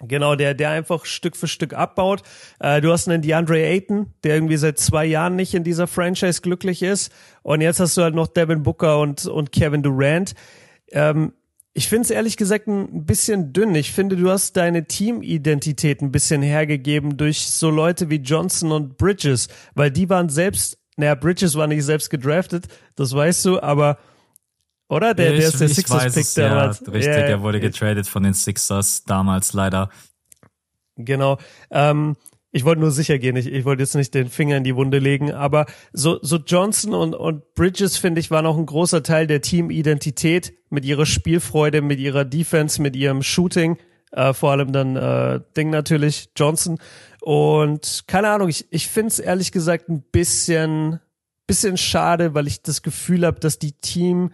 [0.00, 2.22] Genau, der, der einfach Stück für Stück abbaut.
[2.60, 6.40] Äh, du hast einen DeAndre Ayton, der irgendwie seit zwei Jahren nicht in dieser Franchise
[6.40, 7.12] glücklich ist.
[7.42, 10.36] Und jetzt hast du halt noch Devin Booker und, und Kevin Durant.
[10.92, 11.32] Ähm,
[11.78, 13.72] ich finde es ehrlich gesagt ein bisschen dünn.
[13.76, 18.98] Ich finde, du hast deine Teamidentität ein bisschen hergegeben durch so Leute wie Johnson und
[18.98, 23.96] Bridges, weil die waren selbst, naja, Bridges war nicht selbst gedraftet, das weißt du, aber
[24.88, 25.14] oder?
[25.14, 26.80] Der, ich, der ist der Sixers-Pick damals.
[26.80, 29.88] Ja, richtig, ja, der wurde getradet von den Sixers damals leider.
[30.96, 31.38] Genau.
[31.70, 32.16] Ähm,
[32.50, 34.98] ich wollte nur sicher gehen, ich, ich wollte jetzt nicht den Finger in die Wunde
[34.98, 39.26] legen, aber so, so Johnson und, und Bridges, finde ich, waren auch ein großer Teil
[39.26, 43.76] der Teamidentität mit ihrer Spielfreude, mit ihrer Defense, mit ihrem Shooting,
[44.12, 46.78] äh, vor allem dann äh, Ding natürlich, Johnson.
[47.20, 51.00] Und keine Ahnung, ich, ich finde es ehrlich gesagt ein bisschen,
[51.46, 54.30] bisschen schade, weil ich das Gefühl habe, dass die Team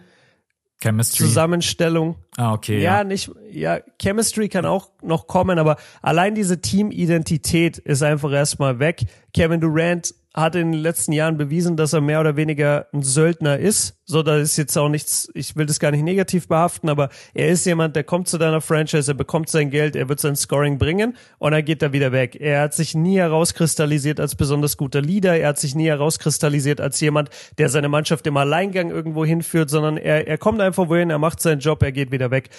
[0.85, 1.25] Chemistry.
[1.25, 2.15] Zusammenstellung.
[2.37, 2.79] Ah, okay.
[2.79, 8.31] Ja, ja, nicht, ja, Chemistry kann auch noch kommen, aber allein diese Teamidentität ist einfach
[8.31, 9.05] erstmal weg.
[9.33, 13.57] Kevin Durant hat in den letzten Jahren bewiesen, dass er mehr oder weniger ein Söldner
[13.57, 13.97] ist.
[14.03, 17.47] So, da ist jetzt auch nichts, ich will das gar nicht negativ behaften, aber er
[17.47, 20.77] ist jemand, der kommt zu deiner Franchise, er bekommt sein Geld, er wird sein Scoring
[20.77, 22.35] bringen und er geht da wieder weg.
[22.35, 26.99] Er hat sich nie herauskristallisiert als besonders guter Leader, er hat sich nie herauskristallisiert als
[26.99, 31.19] jemand, der seine Mannschaft im Alleingang irgendwo hinführt, sondern er, er kommt einfach wohin, er
[31.19, 32.49] macht seinen Job, er geht wieder weg.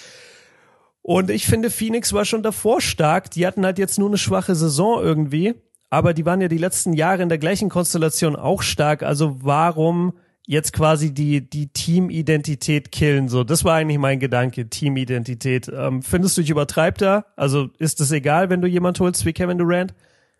[1.03, 3.31] Und ich finde, Phoenix war schon davor stark.
[3.31, 5.55] Die hatten halt jetzt nur eine schwache Saison irgendwie
[5.89, 9.03] aber die waren ja die letzten Jahre in der gleichen Konstellation auch stark.
[9.03, 10.13] Also warum
[10.45, 13.29] jetzt quasi die, die Teamidentität killen?
[13.29, 15.69] So, das war eigentlich mein Gedanke, Teamidentität.
[15.73, 17.25] Ähm, findest du, ich übertreibe da?
[17.35, 19.93] Also ist es egal, wenn du jemand holst wie Kevin Durant?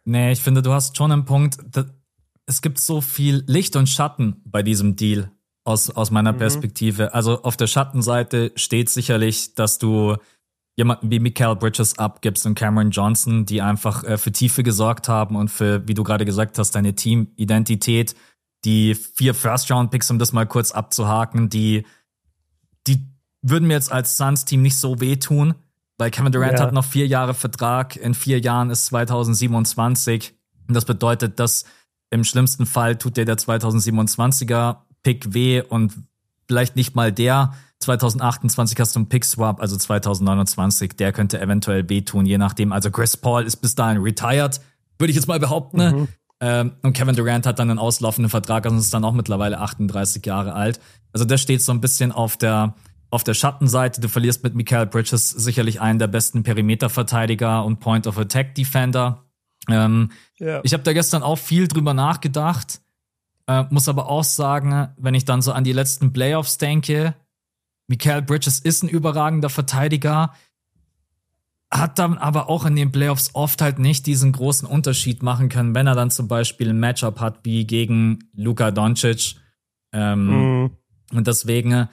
[0.05, 1.57] Nee, ich finde, du hast schon einen Punkt.
[2.45, 5.31] Es gibt so viel Licht und Schatten bei diesem Deal
[5.65, 6.37] aus, aus meiner mhm.
[6.37, 7.13] Perspektive.
[7.13, 10.15] Also auf der Schattenseite steht sicherlich, dass du
[10.77, 15.35] jemanden wie Mikael Bridges abgibst und Cameron Johnson, die einfach äh, für Tiefe gesorgt haben
[15.35, 18.15] und für, wie du gerade gesagt hast, deine Teamidentität.
[18.63, 21.85] Die vier First-Round-Picks, um das mal kurz abzuhaken, die,
[22.85, 23.07] die
[23.41, 25.55] würden mir jetzt als Suns-Team nicht so wehtun,
[25.97, 26.65] weil Kevin Durant ja.
[26.65, 27.95] hat noch vier Jahre Vertrag.
[27.95, 30.33] In vier Jahren ist 2027.
[30.67, 31.65] Und das bedeutet, dass
[32.11, 35.93] im schlimmsten Fall tut dir der 2027er Pick weh und
[36.47, 37.53] vielleicht nicht mal der.
[37.87, 42.73] 2028 hast du einen Pick-Swap, also 2029, der könnte eventuell wehtun, je nachdem.
[42.73, 44.59] Also Chris Paul ist bis dahin retired,
[44.99, 45.77] würde ich jetzt mal behaupten.
[45.77, 45.91] Ne?
[45.93, 46.07] Mhm.
[46.39, 50.25] Ähm, und Kevin Durant hat dann einen auslaufenden Vertrag, also ist dann auch mittlerweile 38
[50.25, 50.79] Jahre alt.
[51.13, 52.75] Also das steht so ein bisschen auf der,
[53.09, 54.01] auf der Schattenseite.
[54.01, 59.23] Du verlierst mit Michael Bridges sicherlich einen der besten Perimeterverteidiger und Point of Attack Defender.
[59.69, 60.59] Ähm, ja.
[60.63, 62.81] Ich habe da gestern auch viel drüber nachgedacht,
[63.47, 67.15] äh, muss aber auch sagen, wenn ich dann so an die letzten Playoffs denke,
[67.87, 70.33] Michael Bridges ist ein überragender Verteidiger,
[71.71, 75.75] hat dann aber auch in den Playoffs oft halt nicht diesen großen Unterschied machen können,
[75.75, 79.35] wenn er dann zum Beispiel ein Matchup hat wie gegen Luka Doncic.
[79.91, 80.71] Ähm, mhm.
[81.13, 81.89] Und deswegen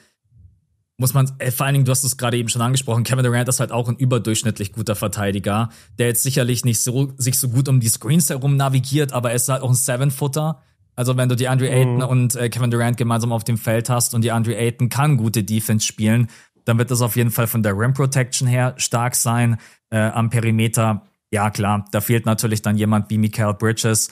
[0.96, 3.48] muss man, äh, vor allen Dingen, du hast es gerade eben schon angesprochen, Kevin Durant
[3.48, 7.68] ist halt auch ein überdurchschnittlich guter Verteidiger, der jetzt sicherlich nicht so, sich so gut
[7.68, 10.62] um die Screens herum navigiert, aber er ist halt auch ein Seven-Footer.
[10.96, 12.02] Also wenn du die Andre Ayton mhm.
[12.02, 15.42] und äh, Kevin Durant gemeinsam auf dem Feld hast und die Andre Ayton kann gute
[15.42, 16.28] Defense spielen,
[16.64, 19.59] dann wird das auf jeden Fall von der Rim Protection her stark sein.
[19.90, 24.11] Äh, am Perimeter, ja klar, da fehlt natürlich dann jemand wie Mikael Bridges.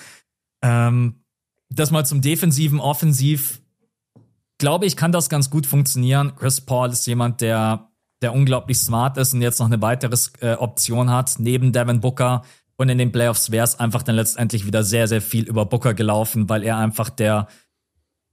[0.62, 1.22] Ähm,
[1.70, 3.62] das mal zum Defensiven, Offensiv,
[4.58, 6.34] glaube ich, kann das ganz gut funktionieren.
[6.36, 7.90] Chris Paul ist jemand, der,
[8.20, 12.42] der unglaublich smart ist und jetzt noch eine weitere äh, Option hat, neben Devin Booker.
[12.82, 15.94] Und in den Playoffs wäre es einfach dann letztendlich wieder sehr, sehr viel über Booker
[15.94, 17.46] gelaufen, weil er einfach der,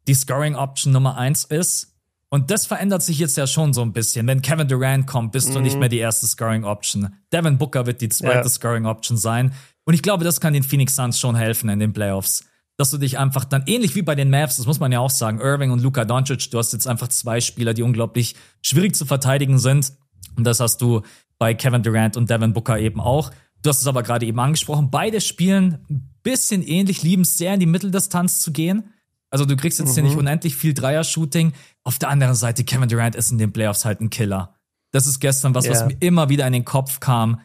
[0.08, 1.96] die Scoring Option Nummer eins ist.
[2.30, 4.26] Und das verändert sich jetzt ja schon so ein bisschen.
[4.26, 5.54] Wenn Kevin Durant kommt, bist mhm.
[5.54, 5.82] du nicht mhm.
[5.82, 7.14] mehr die erste Scoring Option.
[7.32, 8.50] Devin Booker wird die zweite ja.
[8.50, 9.54] Scoring Option sein.
[9.86, 12.44] Und ich glaube, das kann den Phoenix Suns schon helfen in den Playoffs.
[12.76, 15.12] Dass du dich einfach dann, ähnlich wie bei den Mavs, das muss man ja auch
[15.12, 19.06] sagen, Irving und Luka Doncic, du hast jetzt einfach zwei Spieler, die unglaublich schwierig zu
[19.06, 19.94] verteidigen sind.
[20.38, 21.04] Und das hast du
[21.38, 23.30] bei Kevin Durant und Devin Booker eben auch.
[23.62, 24.90] Du hast es aber gerade eben angesprochen.
[24.90, 28.94] Beide spielen ein bisschen ähnlich, lieben es sehr in die Mitteldistanz zu gehen.
[29.30, 29.94] Also du kriegst jetzt mhm.
[29.94, 31.54] hier nicht unendlich viel Dreier-Shooting.
[31.84, 34.56] Auf der anderen Seite, Kevin Durant ist in den Playoffs halt ein Killer.
[34.92, 35.74] Das ist gestern was, yeah.
[35.74, 37.42] was mir immer wieder in den Kopf kam.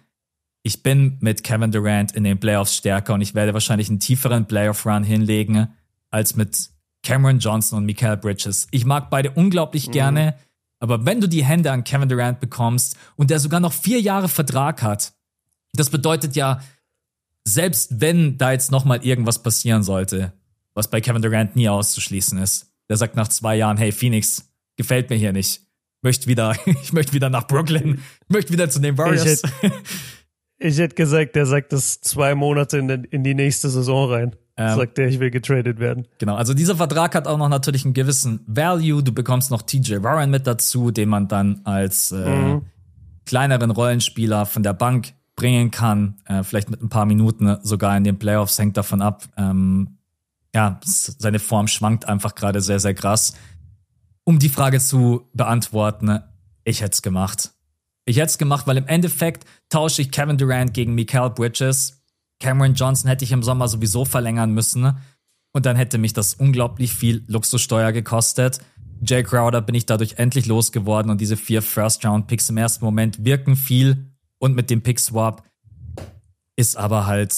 [0.63, 4.47] Ich bin mit Kevin Durant in den Playoffs stärker und ich werde wahrscheinlich einen tieferen
[4.47, 5.69] Playoff-Run hinlegen
[6.11, 6.71] als mit
[7.03, 8.67] Cameron Johnson und Mikael Bridges.
[8.71, 9.93] Ich mag beide unglaublich mhm.
[9.93, 10.35] gerne,
[10.81, 14.29] aber wenn du die Hände an Kevin Durant bekommst und der sogar noch vier Jahre
[14.29, 15.14] Vertrag hat,
[15.75, 16.61] das bedeutet ja,
[17.45, 20.33] selbst wenn da jetzt noch mal irgendwas passieren sollte,
[20.75, 22.73] was bei Kevin Durant nie auszuschließen ist.
[22.89, 25.63] Der sagt nach zwei Jahren, hey Phoenix, gefällt mir hier nicht.
[26.03, 29.43] Möchte wieder, ich möchte wieder nach Brooklyn, ich möchte wieder zu den Warriors.
[29.45, 29.75] Ich hätte,
[30.59, 34.37] ich hätte gesagt, der sagt das zwei Monate in, in die nächste Saison rein.
[34.57, 36.07] Ähm, sagt der, ich will getradet werden.
[36.19, 39.03] Genau, also dieser Vertrag hat auch noch natürlich einen gewissen Value.
[39.03, 42.63] Du bekommst noch TJ Warren mit dazu, den man dann als äh, mhm.
[43.27, 46.17] kleineren Rollenspieler von der Bank bringen kann.
[46.27, 49.99] Äh, vielleicht mit ein paar Minuten sogar in den Playoffs, hängt davon ab, ähm,
[50.55, 53.35] ja, seine Form schwankt einfach gerade sehr, sehr krass.
[54.23, 56.21] Um die Frage zu beantworten,
[56.63, 57.51] ich hätte es gemacht.
[58.07, 62.03] Ich hätte es gemacht, weil im Endeffekt tausche ich Kevin Durant gegen Mikael Bridges.
[62.39, 64.97] Cameron Johnson hätte ich im Sommer sowieso verlängern müssen.
[65.53, 68.61] Und dann hätte mich das unglaublich viel Luxussteuer gekostet.
[69.03, 73.57] Jay Crowder bin ich dadurch endlich losgeworden und diese vier First-Round-Picks im ersten Moment wirken
[73.57, 74.14] viel.
[74.45, 75.43] Und mit dem Pick-Swap
[76.55, 77.35] ist aber halt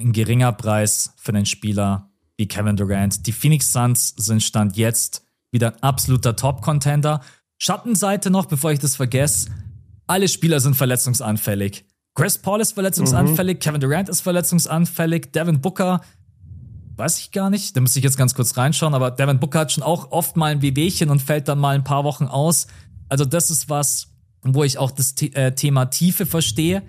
[0.00, 3.26] ein geringer Preis für den Spieler wie Kevin Durant.
[3.26, 7.20] Die Phoenix Suns sind Stand jetzt wieder ein absoluter Top-Contender.
[7.58, 9.50] Schattenseite noch, bevor ich das vergesse.
[10.06, 11.84] Alle Spieler sind verletzungsanfällig.
[12.14, 13.60] Chris Paul ist verletzungsanfällig, mhm.
[13.60, 16.00] Kevin Durant ist verletzungsanfällig, Devin Booker,
[16.96, 19.72] weiß ich gar nicht, da müsste ich jetzt ganz kurz reinschauen, aber Devin Booker hat
[19.72, 22.66] schon auch oft mal ein Wehwehchen und fällt dann mal ein paar Wochen aus.
[23.10, 24.15] Also das ist was,
[24.54, 26.82] wo ich auch das äh, Thema Tiefe verstehe.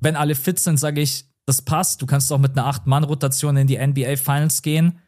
[0.00, 2.02] Wenn alle fit sind, sage ich, das passt.
[2.02, 4.98] Du kannst auch mit einer Acht-Mann-Rotation in die NBA Finals gehen.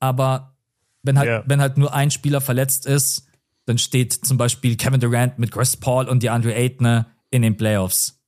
[0.00, 0.56] Aber
[1.02, 1.44] wenn halt, yeah.
[1.46, 3.26] wenn halt nur ein Spieler verletzt ist,
[3.66, 7.56] dann steht zum Beispiel Kevin Durant mit Chris Paul und die Andre Ayton in den
[7.56, 8.20] Playoffs.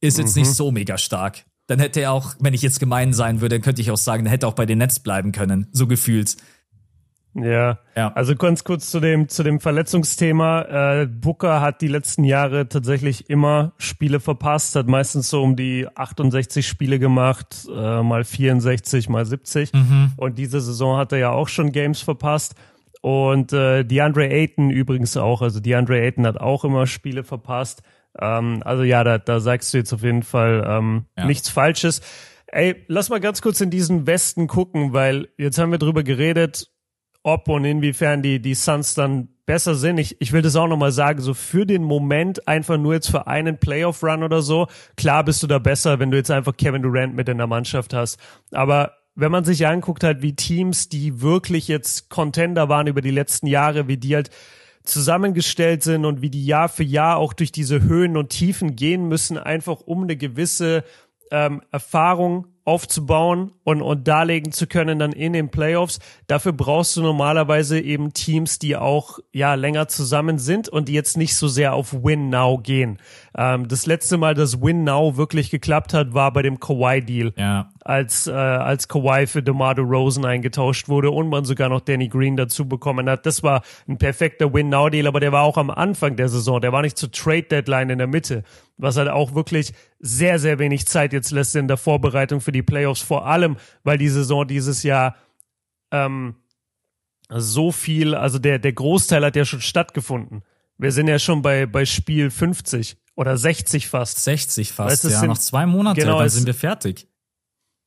[0.00, 0.42] Ist jetzt mhm.
[0.42, 1.44] nicht so mega stark.
[1.66, 4.26] Dann hätte er auch, wenn ich jetzt gemein sein würde, dann könnte ich auch sagen,
[4.26, 5.68] er hätte auch bei den Nets bleiben können.
[5.72, 6.36] So gefühlt.
[7.34, 7.78] Ja.
[7.96, 11.02] ja, also ganz kurz zu dem zu dem Verletzungsthema.
[11.02, 15.86] Äh, Booker hat die letzten Jahre tatsächlich immer Spiele verpasst, hat meistens so um die
[15.94, 19.72] 68 Spiele gemacht, äh, mal 64, mal 70.
[19.72, 20.12] Mhm.
[20.16, 22.54] Und diese Saison hat er ja auch schon Games verpasst.
[23.00, 25.40] Und äh, DeAndre Ayton übrigens auch.
[25.40, 27.82] Also DeAndre Ayton hat auch immer Spiele verpasst.
[28.18, 31.26] Ähm, also ja, da, da sagst du jetzt auf jeden Fall ähm, ja.
[31.26, 32.02] nichts Falsches.
[32.48, 36.68] Ey, lass mal ganz kurz in diesen Westen gucken, weil jetzt haben wir drüber geredet
[37.22, 39.98] ob und inwiefern die, die Suns dann besser sind.
[39.98, 43.26] Ich, ich will das auch nochmal sagen, so für den Moment einfach nur jetzt für
[43.26, 47.14] einen Playoff-Run oder so, klar bist du da besser, wenn du jetzt einfach Kevin Durant
[47.14, 48.18] mit in der Mannschaft hast.
[48.52, 53.10] Aber wenn man sich anguckt halt, wie Teams, die wirklich jetzt Contender waren über die
[53.10, 54.30] letzten Jahre, wie die halt
[54.84, 59.08] zusammengestellt sind und wie die Jahr für Jahr auch durch diese Höhen und Tiefen gehen
[59.08, 60.84] müssen, einfach um eine gewisse
[61.30, 65.98] ähm, Erfahrung aufzubauen und, und darlegen zu können dann in den Playoffs.
[66.26, 71.16] Dafür brauchst du normalerweise eben Teams, die auch ja länger zusammen sind und die jetzt
[71.16, 72.98] nicht so sehr auf Win Now gehen.
[73.36, 77.32] Ähm, das letzte Mal, dass Win Now wirklich geklappt hat, war bei dem Kawhi Deal.
[77.36, 77.70] Ja.
[77.84, 82.36] Als, äh, als Kawhi für DeMar Rosen eingetauscht wurde und man sogar noch Danny Green
[82.36, 83.26] dazu bekommen hat.
[83.26, 86.60] Das war ein perfekter Win Now Deal, aber der war auch am Anfang der Saison.
[86.60, 88.44] Der war nicht zur Trade Deadline in der Mitte
[88.80, 92.62] was halt auch wirklich sehr, sehr wenig Zeit jetzt lässt in der Vorbereitung für die
[92.62, 95.16] Playoffs, vor allem, weil die Saison dieses Jahr
[95.90, 96.36] ähm,
[97.28, 100.42] so viel, also der, der Großteil hat ja schon stattgefunden.
[100.78, 104.24] Wir sind ja schon bei, bei Spiel 50 oder 60 fast.
[104.24, 105.20] 60 fast, weißt, ja.
[105.20, 107.06] Sind, noch zwei Monate, genau, dann sind wir fertig.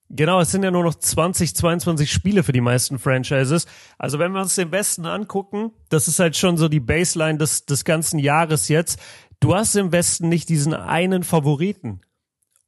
[0.10, 3.66] Genau, es sind ja nur noch 20, 22 Spiele für die meisten Franchises.
[3.98, 7.66] Also wenn wir uns den Westen angucken, das ist halt schon so die Baseline des,
[7.66, 9.00] des ganzen Jahres jetzt
[9.44, 12.02] du hast im Westen nicht diesen einen Favoriten.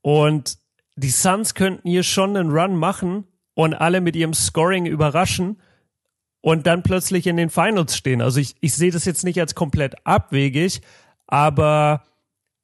[0.01, 0.58] Und
[0.95, 5.62] die Suns könnten hier schon einen Run machen und alle mit ihrem Scoring überraschen
[6.41, 8.21] und dann plötzlich in den Finals stehen.
[8.21, 10.82] Also ich, ich sehe das jetzt nicht als komplett abwegig,
[11.28, 12.04] aber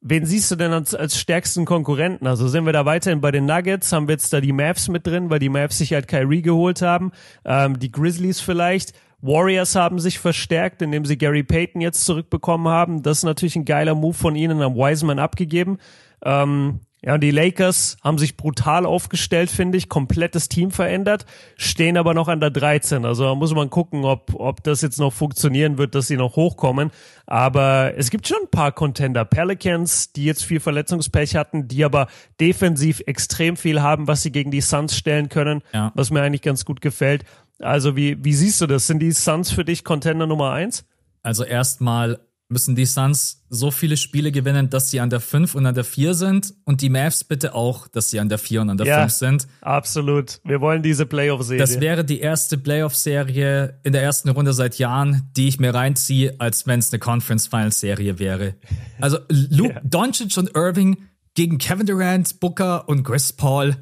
[0.02, 2.28] wen siehst du denn als, als stärksten Konkurrenten?
[2.28, 3.94] Also sind wir da weiterhin bei den Nuggets?
[3.94, 6.82] Haben wir jetzt da die Mavs mit drin, weil die Mavs sich halt Kyrie geholt
[6.82, 7.12] haben?
[7.46, 8.94] Ähm, die Grizzlies vielleicht?
[9.22, 13.04] Warriors haben sich verstärkt, indem sie Gary Payton jetzt zurückbekommen haben.
[13.04, 15.78] Das ist natürlich ein geiler Move von ihnen, am Wiseman abgegeben.
[16.24, 21.26] Ähm, ja, und die Lakers haben sich brutal aufgestellt, finde ich, komplettes Team verändert,
[21.58, 23.06] stehen aber noch an der 13.
[23.06, 26.36] Also da muss man gucken, ob, ob das jetzt noch funktionieren wird, dass sie noch
[26.36, 26.92] hochkommen.
[27.26, 29.26] Aber es gibt schon ein paar Contender.
[29.26, 32.06] Pelicans, die jetzt viel Verletzungspech hatten, die aber
[32.40, 35.92] defensiv extrem viel haben, was sie gegen die Suns stellen können, ja.
[35.96, 37.24] was mir eigentlich ganz gut gefällt.
[37.58, 38.86] Also wie, wie siehst du das?
[38.86, 40.86] Sind die Suns für dich Contender Nummer eins?
[41.24, 42.20] Also erstmal
[42.52, 45.84] müssen die Suns so viele Spiele gewinnen, dass sie an der 5 und an der
[45.84, 48.88] 4 sind und die Mavs bitte auch, dass sie an der 4 und an der
[48.88, 49.48] ja, 5 sind.
[49.62, 50.40] Absolut.
[50.44, 51.60] Wir wollen diese Playoff-Serie.
[51.60, 56.36] Das wäre die erste Playoff-Serie in der ersten Runde seit Jahren, die ich mir reinziehe,
[56.40, 58.56] als wenn es eine Conference-Finals-Serie wäre.
[59.00, 59.82] Also Luke ja.
[59.84, 60.98] Doncic und Irving
[61.34, 63.78] gegen Kevin Durant, Booker und Chris Paul.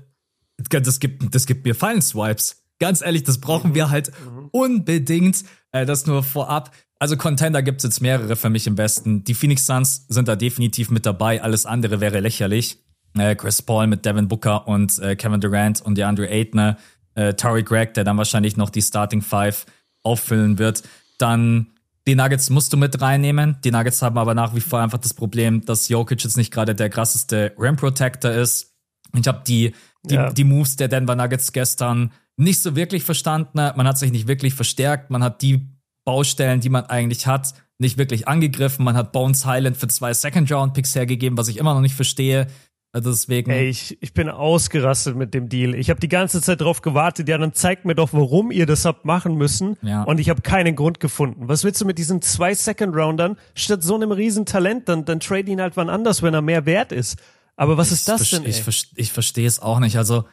[0.69, 2.63] Das gibt, das gibt mir Fallen-Swipes.
[2.79, 4.11] Ganz ehrlich, das brauchen wir halt
[4.51, 5.43] unbedingt.
[5.71, 6.71] Äh, das nur vorab.
[6.99, 9.23] Also Contender gibt's jetzt mehrere für mich im Westen.
[9.23, 11.41] Die Phoenix Suns sind da definitiv mit dabei.
[11.41, 12.83] Alles andere wäre lächerlich.
[13.17, 16.75] Äh, Chris Paul mit Devin Booker und äh, Kevin Durant und DeAndre Ayton.
[17.15, 19.65] Äh, Tory Gregg, der dann wahrscheinlich noch die Starting Five
[20.03, 20.83] auffüllen wird.
[21.17, 21.67] Dann
[22.05, 23.57] die Nuggets musst du mit reinnehmen.
[23.63, 26.75] Die Nuggets haben aber nach wie vor einfach das Problem, dass Jokic jetzt nicht gerade
[26.75, 28.73] der krasseste Rim Protector ist.
[29.17, 30.31] Ich habe die, die, ja.
[30.31, 33.57] die Moves der Denver Nuggets gestern nicht so wirklich verstanden.
[33.57, 35.09] Man hat sich nicht wirklich verstärkt.
[35.11, 35.67] Man hat die
[36.05, 38.83] Baustellen, die man eigentlich hat, nicht wirklich angegriffen.
[38.83, 42.47] Man hat Bones Highland für zwei Second-Round-Picks hergegeben, was ich immer noch nicht verstehe.
[42.91, 43.51] Also deswegen.
[43.51, 45.75] Ey, ich, ich bin ausgerastet mit dem Deal.
[45.75, 47.29] Ich habe die ganze Zeit drauf gewartet.
[47.29, 49.77] Ja, dann zeigt mir doch, warum ihr das habt machen müssen.
[49.83, 50.03] Ja.
[50.03, 51.47] Und ich habe keinen Grund gefunden.
[51.47, 54.89] Was willst du mit diesen zwei Second-Roundern statt so einem riesen Talent?
[54.89, 57.17] Dann, dann trade ihn halt wann anders, wenn er mehr wert ist.
[57.55, 58.43] Aber was ich ist das denn?
[58.43, 58.49] Ey?
[58.49, 59.97] Ich, ich verstehe es auch nicht.
[59.97, 60.23] Also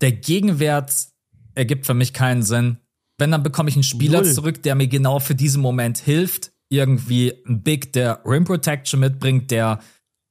[0.00, 0.92] der Gegenwert
[1.54, 2.78] ergibt für mich keinen Sinn.
[3.18, 4.32] Wenn, dann bekomme ich einen Spieler Null.
[4.32, 6.52] zurück, der mir genau für diesen Moment hilft.
[6.68, 9.80] Irgendwie ein Big, der Rim Protection mitbringt, der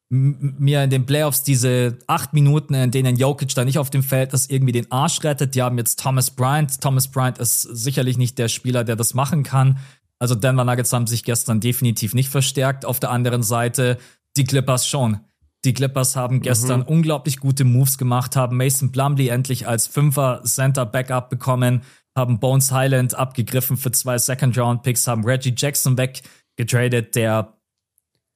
[0.09, 4.33] mir in den Playoffs diese acht Minuten, in denen Jokic da nicht auf dem Feld
[4.33, 5.55] ist, irgendwie den Arsch rettet.
[5.55, 6.81] Die haben jetzt Thomas Bryant.
[6.81, 9.79] Thomas Bryant ist sicherlich nicht der Spieler, der das machen kann.
[10.19, 12.85] Also Denver Nuggets haben sich gestern definitiv nicht verstärkt.
[12.85, 13.97] Auf der anderen Seite
[14.37, 15.19] die Clippers schon.
[15.65, 16.87] Die Clippers haben gestern mhm.
[16.87, 21.81] unglaublich gute Moves gemacht, haben Mason Plumley endlich als Fünfer Center Backup bekommen,
[22.15, 27.57] haben Bones Highland abgegriffen für zwei Second Round Picks, haben Reggie Jackson weggetradet, der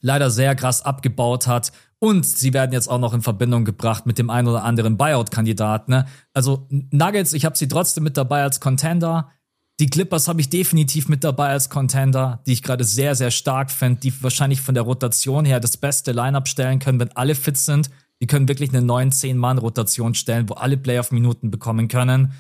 [0.02, 1.72] leider sehr krass abgebaut hat.
[2.00, 5.90] Und sie werden jetzt auch noch in Verbindung gebracht mit dem einen oder anderen Buyout-Kandidat.
[5.90, 6.06] Ne?
[6.34, 9.32] Also Nuggets, ich habe sie trotzdem mit dabei als Contender.
[9.80, 13.72] Die Clippers habe ich definitiv mit dabei als Contender, die ich gerade sehr, sehr stark
[13.72, 17.58] finde, die wahrscheinlich von der Rotation her das beste Lineup stellen können, wenn alle fit
[17.58, 17.90] sind.
[18.20, 22.34] Die können wirklich eine 9-10-Mann-Rotation stellen, wo alle Playoff-Minuten bekommen können.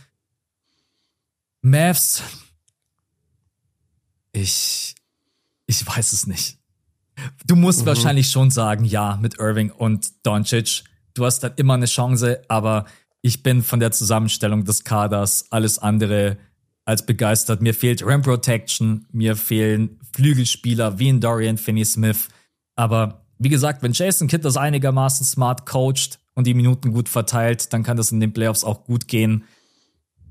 [1.69, 2.23] Mavs.
[4.31, 4.95] Ich,
[5.65, 6.57] ich weiß es nicht.
[7.45, 7.87] Du musst mhm.
[7.87, 10.83] wahrscheinlich schon sagen, ja, mit Irving und Doncic.
[11.13, 12.85] Du hast dann immer eine Chance, aber
[13.21, 16.37] ich bin von der Zusammenstellung des Kaders alles andere
[16.85, 17.61] als begeistert.
[17.61, 22.29] Mir fehlt Ram Protection, mir fehlen Flügelspieler wie in Dorian Finney-Smith.
[22.75, 27.73] Aber wie gesagt, wenn Jason Kidd das einigermaßen smart coacht und die Minuten gut verteilt,
[27.73, 29.43] dann kann das in den Playoffs auch gut gehen.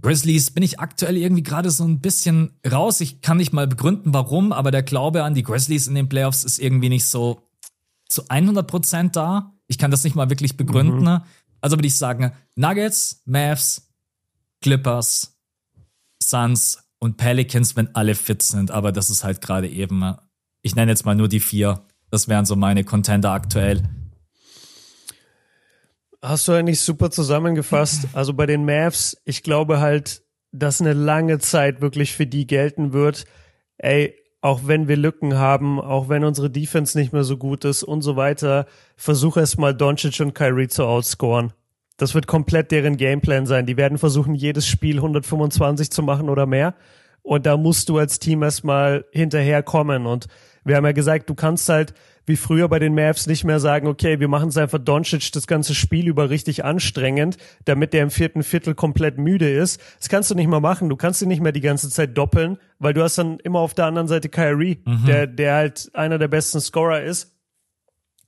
[0.06, 3.00] Grizzlies bin ich aktuell irgendwie gerade so ein bisschen raus.
[3.00, 6.44] Ich kann nicht mal begründen, warum, aber der Glaube an die Grizzlies in den Playoffs
[6.44, 7.42] ist irgendwie nicht so
[8.08, 9.52] zu 100 Prozent da.
[9.66, 11.00] Ich kann das nicht mal wirklich begründen.
[11.00, 11.22] Mhm.
[11.60, 13.92] Also würde ich sagen, Nuggets, Mavs,
[14.60, 15.36] Clippers,
[16.22, 18.70] Suns und Pelicans, wenn alle fit sind.
[18.70, 20.14] Aber das ist halt gerade eben,
[20.62, 21.84] ich nenne jetzt mal nur die vier.
[22.10, 23.82] Das wären so meine Contender aktuell.
[26.28, 28.08] Hast du eigentlich super zusammengefasst.
[28.12, 32.92] Also bei den Mavs, ich glaube halt, dass eine lange Zeit wirklich für die gelten
[32.92, 33.26] wird.
[33.78, 37.84] Ey, auch wenn wir Lücken haben, auch wenn unsere Defense nicht mehr so gut ist
[37.84, 41.52] und so weiter, versuch erst mal Doncic und Kyrie zu outscoren.
[41.96, 43.66] Das wird komplett deren Gameplan sein.
[43.66, 46.74] Die werden versuchen, jedes Spiel 125 zu machen oder mehr.
[47.22, 50.06] Und da musst du als Team erstmal hinterherkommen.
[50.06, 50.26] Und
[50.64, 51.94] wir haben ja gesagt, du kannst halt
[52.26, 55.46] wie früher bei den Mavs nicht mehr sagen, okay, wir machen es einfach Doncic das
[55.46, 59.80] ganze Spiel über richtig anstrengend, damit der im vierten Viertel komplett müde ist.
[59.98, 60.88] Das kannst du nicht mehr machen.
[60.88, 63.74] Du kannst ihn nicht mehr die ganze Zeit doppeln, weil du hast dann immer auf
[63.74, 65.06] der anderen Seite Kyrie, mhm.
[65.06, 67.32] der, der halt einer der besten Scorer ist.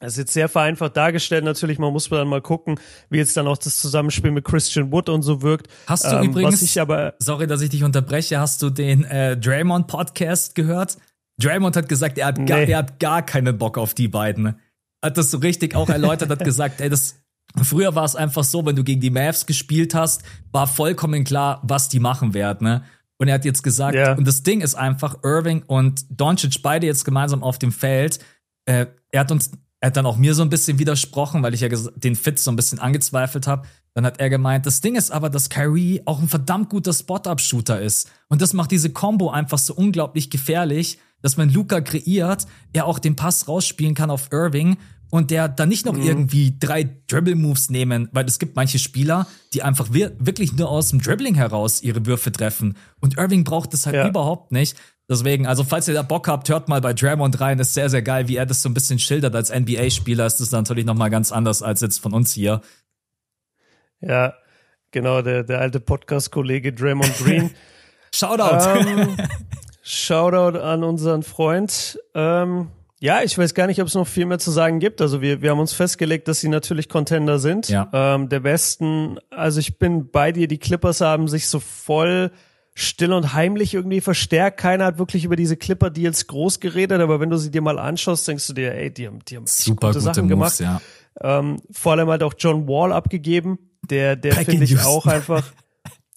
[0.01, 1.43] Das ist jetzt sehr vereinfacht dargestellt.
[1.43, 2.79] Natürlich, man muss dann mal gucken,
[3.11, 5.67] wie jetzt dann auch das Zusammenspiel mit Christian Wood und so wirkt.
[5.89, 9.89] Hast du ähm, übrigens, aber, sorry, dass ich dich unterbreche, hast du den äh, Draymond
[9.89, 10.99] Podcast gehört?
[11.41, 12.47] Draymond hat gesagt, er hat, nee.
[12.47, 14.57] gar, er hat gar keinen Bock auf die beiden.
[15.03, 17.17] Hat das so richtig auch erläutert, hat gesagt, ey, das,
[17.63, 21.61] früher war es einfach so, wenn du gegen die Mavs gespielt hast, war vollkommen klar,
[21.63, 22.85] was die machen werden, ne?
[23.21, 24.13] Und er hat jetzt gesagt, yeah.
[24.17, 28.21] und das Ding ist einfach, Irving und Doncic beide jetzt gemeinsam auf dem Feld,
[28.65, 31.61] äh, er hat uns, er hat dann auch mir so ein bisschen widersprochen, weil ich
[31.61, 33.67] ja den Fit so ein bisschen angezweifelt habe.
[33.95, 37.81] Dann hat er gemeint, das Ding ist aber, dass Kyrie auch ein verdammt guter Spot-Up-Shooter
[37.81, 38.11] ist.
[38.29, 42.99] Und das macht diese Combo einfach so unglaublich gefährlich, dass wenn Luca kreiert, er auch
[42.99, 44.77] den Pass rausspielen kann auf Irving
[45.11, 46.03] und der dann nicht noch mhm.
[46.03, 50.91] irgendwie drei Dribble-Moves nehmen, weil es gibt manche Spieler, die einfach wir wirklich nur aus
[50.91, 52.77] dem Dribbling heraus ihre Würfe treffen.
[53.01, 54.09] Und Irving braucht das halt ja.
[54.09, 54.77] überhaupt nicht.
[55.11, 57.59] Deswegen, also falls ihr da Bock habt, hört mal bei Draymond rein.
[57.59, 59.35] Ist sehr, sehr geil, wie er das so ein bisschen schildert.
[59.35, 62.61] Als NBA-Spieler ist das natürlich noch mal ganz anders als jetzt von uns hier.
[64.01, 64.35] Ja,
[64.91, 67.51] genau, der, der alte Podcast-Kollege Draymond Green.
[68.15, 68.79] Shoutout.
[68.79, 69.17] Ähm,
[69.91, 71.99] Shoutout an unseren Freund.
[72.15, 72.69] Ähm,
[73.01, 75.01] ja, ich weiß gar nicht, ob es noch viel mehr zu sagen gibt.
[75.01, 77.71] Also wir, wir haben uns festgelegt, dass sie natürlich Contender sind.
[77.71, 77.89] Ja.
[77.95, 82.33] Ähm, der Westen, also ich bin bei dir, die Clippers haben sich so voll
[82.75, 84.61] still und heimlich irgendwie verstärkt.
[84.61, 88.29] Keiner hat wirklich über diese Clipper-Deals groß geredet, aber wenn du sie dir mal anschaust,
[88.29, 90.83] denkst du dir, ey, die haben, die haben super gute, gute Sachen Moves, gemacht.
[91.23, 91.39] Ja.
[91.39, 93.59] Ähm, vor allem halt auch John Wall abgegeben.
[93.89, 95.45] Der, der finde ich auch einfach.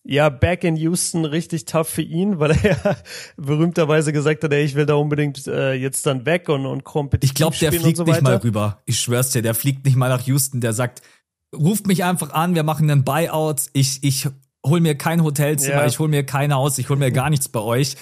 [0.04, 2.98] Ja, back in Houston richtig tough für ihn, weil er
[3.38, 7.30] berühmterweise gesagt hat, ey, ich will da unbedingt äh, jetzt dann weg und, und kompetitiv
[7.30, 8.82] Ich glaube, der fliegt so nicht mal rüber.
[8.86, 10.60] Ich schwör's dir, der fliegt nicht mal nach Houston.
[10.60, 11.02] Der sagt,
[11.56, 13.68] ruft mich einfach an, wir machen einen Buyout.
[13.74, 14.28] Ich, ich
[14.66, 15.86] hol mir kein Hotelzimmer, ja.
[15.86, 17.96] ich hol mir kein Haus, ich hol mir gar nichts bei euch.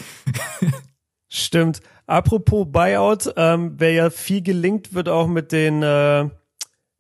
[1.27, 1.81] Stimmt.
[2.07, 6.27] Apropos Buyout, ähm, wer ja viel gelingt wird auch mit den äh,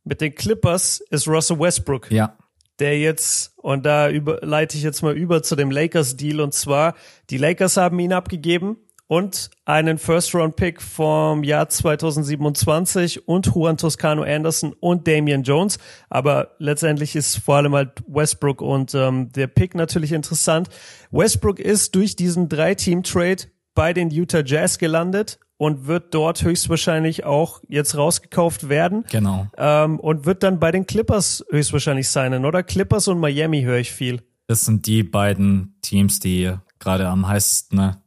[0.03, 2.11] mit den Clippers, ist Russell Westbrook.
[2.11, 2.35] Ja
[2.79, 6.95] der jetzt, und da über, leite ich jetzt mal über zu dem Lakers-Deal, und zwar,
[7.29, 8.77] die Lakers haben ihn abgegeben
[9.09, 15.79] und einen First-Round-Pick vom Jahr 2027 und Juan Toscano Anderson und Damian Jones.
[16.09, 20.69] Aber letztendlich ist vor allem halt Westbrook und ähm, der Pick natürlich interessant.
[21.09, 27.61] Westbrook ist durch diesen Drei-Team-Trade bei den Utah Jazz gelandet und wird dort höchstwahrscheinlich auch
[27.67, 29.03] jetzt rausgekauft werden.
[29.11, 29.47] Genau.
[29.57, 32.63] Ähm, und wird dann bei den Clippers höchstwahrscheinlich sein, oder?
[32.63, 34.23] Clippers und Miami höre ich viel.
[34.47, 38.01] Das sind die beiden Teams, die gerade am heißesten ne,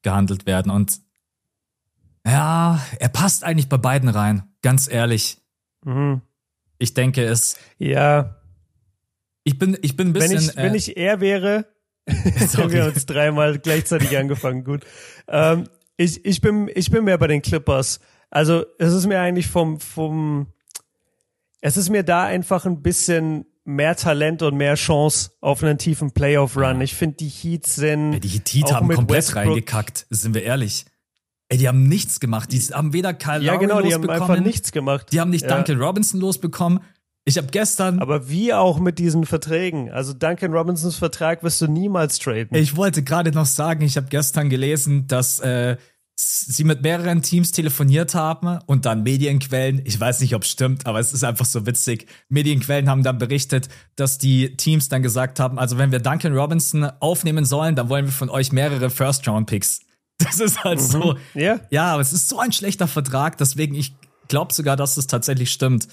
[0.00, 0.72] gehandelt werden.
[0.72, 1.02] Und
[2.26, 5.42] ja, er passt eigentlich bei beiden rein, ganz ehrlich.
[5.84, 6.22] Mhm.
[6.78, 7.58] Ich denke es.
[7.76, 8.40] Ja.
[9.44, 10.38] Ich bin, ich bin ein bisschen.
[10.38, 11.66] Wenn ich, äh, wenn ich er wäre,
[12.56, 14.64] haben wir uns dreimal gleichzeitig angefangen.
[14.64, 14.86] Gut.
[15.28, 18.00] Ähm, ich, ich bin, ich bin mehr bei den Clippers.
[18.30, 20.46] Also, es ist mir eigentlich vom, vom,
[21.60, 26.12] es ist mir da einfach ein bisschen mehr Talent und mehr Chance auf einen tiefen
[26.12, 26.80] Playoff-Run.
[26.80, 28.14] Ich finde, die Heats sind.
[28.14, 30.86] Ja, die Heat haben komplett Westbrook, reingekackt, sind wir ehrlich.
[31.48, 32.50] Ey, die haben nichts gemacht.
[32.50, 35.12] Die haben weder Kyle ja, genau, die haben einfach nichts gemacht.
[35.12, 35.54] Die haben nicht ja.
[35.54, 36.80] Duncan Robinson losbekommen.
[37.24, 38.00] Ich habe gestern.
[38.00, 39.90] Aber wie auch mit diesen Verträgen.
[39.90, 42.56] Also Duncan Robinsons Vertrag wirst du niemals traden.
[42.56, 45.76] Ich wollte gerade noch sagen, ich habe gestern gelesen, dass äh,
[46.16, 50.86] sie mit mehreren Teams telefoniert haben und dann Medienquellen, ich weiß nicht, ob es stimmt,
[50.86, 52.06] aber es ist einfach so witzig.
[52.28, 56.84] Medienquellen haben dann berichtet, dass die Teams dann gesagt haben, also wenn wir Duncan Robinson
[57.00, 59.80] aufnehmen sollen, dann wollen wir von euch mehrere First-Round-Picks.
[60.18, 60.84] Das ist halt mhm.
[60.84, 61.16] so.
[61.34, 61.60] Yeah.
[61.70, 63.96] Ja, aber es ist so ein schlechter Vertrag, deswegen ich
[64.28, 65.88] glaube sogar, dass es tatsächlich stimmt.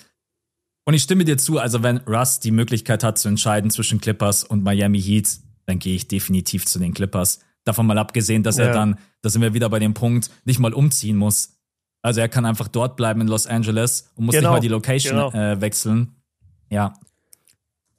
[0.89, 4.43] Und ich stimme dir zu, also wenn Russ die Möglichkeit hat zu entscheiden zwischen Clippers
[4.43, 5.37] und Miami Heat,
[5.67, 7.41] dann gehe ich definitiv zu den Clippers.
[7.63, 8.63] Davon mal abgesehen, dass ja.
[8.63, 11.59] er dann, da sind wir wieder bei dem Punkt, nicht mal umziehen muss.
[12.01, 14.49] Also er kann einfach dort bleiben in Los Angeles und muss genau.
[14.49, 15.31] nicht mal die Location genau.
[15.31, 16.15] äh, wechseln.
[16.71, 16.95] Ja.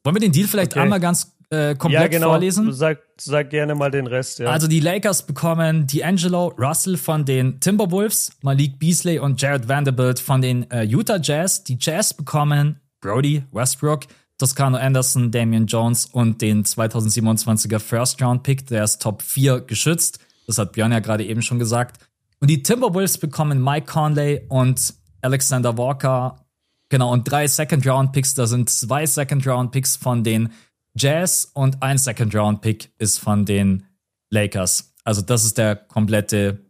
[0.02, 0.80] Wollen wir den Deal vielleicht okay.
[0.80, 2.30] einmal ganz äh, komplett ja, genau.
[2.30, 2.72] vorlesen?
[2.72, 4.48] Sag, sag gerne mal den Rest, ja.
[4.48, 10.42] Also die Lakers bekommen D'Angelo Russell von den Timberwolves, Malik Beasley und Jared Vanderbilt von
[10.42, 11.62] den äh, Utah Jazz.
[11.62, 14.06] Die Jazz bekommen Brody Westbrook,
[14.38, 20.18] Toscano Anderson, Damian Jones und den 2027er First Round Pick, der ist Top 4 geschützt.
[20.46, 22.04] Das hat Björn ja gerade eben schon gesagt.
[22.40, 26.46] Und die Timberwolves bekommen Mike Conley und Alexander Walker.
[26.88, 28.34] Genau, und drei Second Round Picks.
[28.34, 30.50] Da sind zwei Second Round Picks von den
[30.96, 33.84] Jazz und ein Second Round Pick ist von den
[34.30, 34.94] Lakers.
[35.04, 36.64] Also das ist der komplette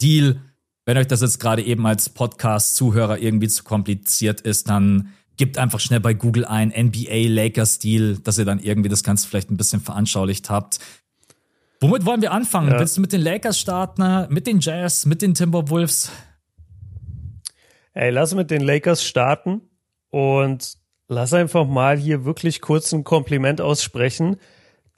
[0.00, 0.40] Deal.
[0.84, 5.80] Wenn euch das jetzt gerade eben als Podcast-Zuhörer irgendwie zu kompliziert ist, dann gebt einfach
[5.80, 9.56] schnell bei Google ein NBA Lakers Deal, dass ihr dann irgendwie das Ganze vielleicht ein
[9.56, 10.78] bisschen veranschaulicht habt.
[11.80, 12.70] Womit wollen wir anfangen?
[12.70, 12.78] Ja.
[12.78, 16.12] Willst du mit den Lakers starten, mit den Jazz, mit den Timberwolves?
[17.94, 19.62] Ey, lass mit den Lakers starten
[20.10, 20.76] und
[21.08, 24.36] lass einfach mal hier wirklich kurz ein Kompliment aussprechen.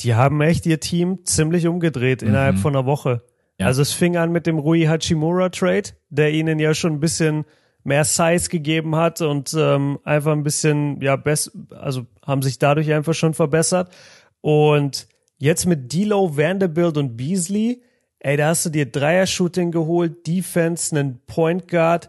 [0.01, 2.29] Die haben echt ihr Team ziemlich umgedreht mhm.
[2.29, 3.23] innerhalb von einer Woche.
[3.59, 3.67] Ja.
[3.67, 7.45] Also es fing an mit dem Rui Hachimura Trade, der ihnen ja schon ein bisschen
[7.85, 12.93] mehr Size gegeben hat und ähm, einfach ein bisschen, ja, best, also haben sich dadurch
[12.93, 13.95] einfach schon verbessert.
[14.41, 15.07] Und
[15.39, 17.83] jetzt mit D'Lo, Vanderbilt und Beasley,
[18.19, 22.09] ey, da hast du dir Dreier-Shooting geholt, Defense, einen Point Guard,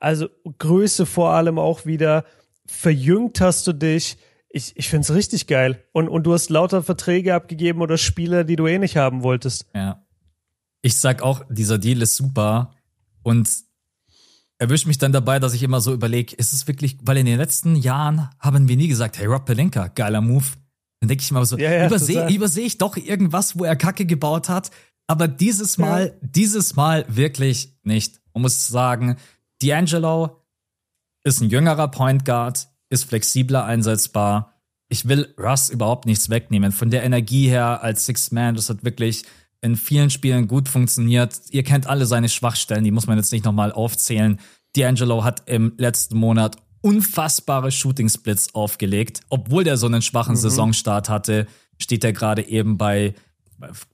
[0.00, 2.24] also Größe vor allem auch wieder,
[2.66, 4.18] verjüngt hast du dich.
[4.50, 5.82] Ich, ich finde es richtig geil.
[5.92, 9.66] Und, und du hast lauter Verträge abgegeben oder Spieler, die du eh nicht haben wolltest.
[9.74, 10.04] Ja.
[10.80, 12.70] Ich sag auch, dieser Deal ist super.
[13.24, 13.48] Und
[14.58, 17.38] erwischt mich dann dabei, dass ich immer so überlege, ist es wirklich, weil in den
[17.38, 20.44] letzten Jahren haben wir nie gesagt, hey Rob Pelinka, geiler Move.
[21.00, 24.04] Dann denke ich mal so, ja, ja, übersehe überseh ich doch irgendwas, wo er Kacke
[24.04, 24.70] gebaut hat.
[25.06, 26.28] Aber dieses Mal, ja.
[26.28, 28.20] dieses Mal wirklich nicht.
[28.34, 29.16] Man muss sagen,
[29.62, 30.42] D'Angelo
[31.24, 34.54] ist ein jüngerer Point Guard, ist flexibler einsetzbar.
[34.88, 36.72] Ich will Russ überhaupt nichts wegnehmen.
[36.72, 39.24] Von der Energie her als Six Man, das hat wirklich
[39.60, 41.40] in vielen Spielen gut funktioniert.
[41.50, 44.38] Ihr kennt alle seine Schwachstellen, die muss man jetzt nicht nochmal aufzählen.
[44.76, 49.20] D'Angelo hat im letzten Monat unfassbare Shooting Splits aufgelegt.
[49.28, 50.40] Obwohl der so einen schwachen mhm.
[50.40, 51.46] Saisonstart hatte,
[51.78, 53.14] steht er gerade eben bei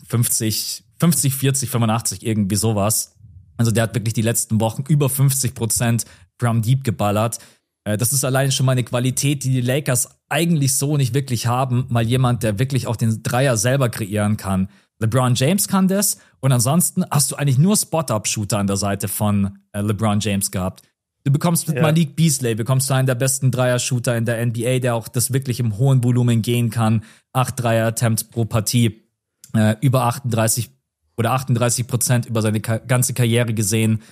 [0.07, 3.17] 50, 50, 40, 85, irgendwie sowas.
[3.57, 6.05] Also der hat wirklich die letzten Wochen über 50 Prozent
[6.39, 7.39] from Deep geballert.
[7.85, 11.47] Äh, das ist alleine schon mal eine Qualität, die die Lakers eigentlich so nicht wirklich
[11.47, 11.87] haben.
[11.89, 14.69] Mal jemand, der wirklich auch den Dreier selber kreieren kann.
[15.01, 19.59] LeBron James kann das und ansonsten hast du eigentlich nur Spot-Up-Shooter an der Seite von
[19.73, 20.83] äh, LeBron James gehabt.
[21.25, 21.83] Du bekommst mit ja.
[21.83, 25.59] Malik Beasley, bekommst du einen der besten Dreier-Shooter in der NBA, der auch das wirklich
[25.59, 27.03] im hohen Volumen gehen kann.
[27.33, 29.09] Acht Dreier-Attempts pro Partie,
[29.55, 30.71] äh, über 38
[31.17, 34.03] oder 38 Prozent über seine ka ganze Karriere gesehen.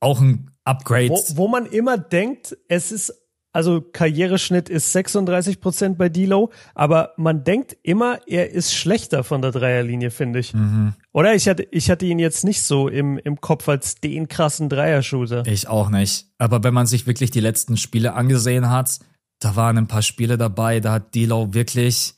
[0.00, 1.10] Auch ein Upgrade.
[1.10, 3.12] Wo, wo man immer denkt, es ist
[3.58, 9.42] also Karriereschnitt ist 36 Prozent bei Dilo, aber man denkt immer, er ist schlechter von
[9.42, 10.54] der Dreierlinie, finde ich.
[10.54, 10.94] Mhm.
[11.12, 14.68] Oder ich hatte, ich hatte ihn jetzt nicht so im, im Kopf als den krassen
[14.68, 15.44] Dreier-Shooter.
[15.48, 16.28] Ich auch nicht.
[16.38, 19.00] Aber wenn man sich wirklich die letzten Spiele angesehen hat,
[19.40, 22.14] da waren ein paar Spiele dabei, da hat Dilo wirklich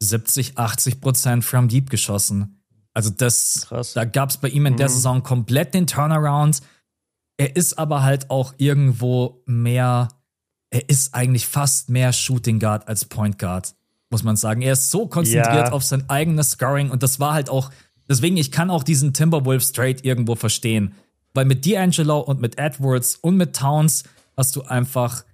[0.00, 2.64] 70, 80 Prozent from deep geschossen.
[2.94, 3.92] Also das, Krass.
[3.92, 4.92] da gab es bei ihm in der mhm.
[4.94, 6.62] Saison komplett den Turnaround.
[7.36, 10.08] Er ist aber halt auch irgendwo mehr
[10.70, 13.74] er ist eigentlich fast mehr Shooting Guard als Point Guard,
[14.08, 14.62] muss man sagen.
[14.62, 15.72] Er ist so konzentriert ja.
[15.72, 17.70] auf sein eigenes Scoring und das war halt auch,
[18.08, 20.94] deswegen, ich kann auch diesen Timberwolves Trade irgendwo verstehen.
[21.34, 24.04] Weil mit D'Angelo und mit Edwards und mit Towns
[24.36, 25.24] hast du einfach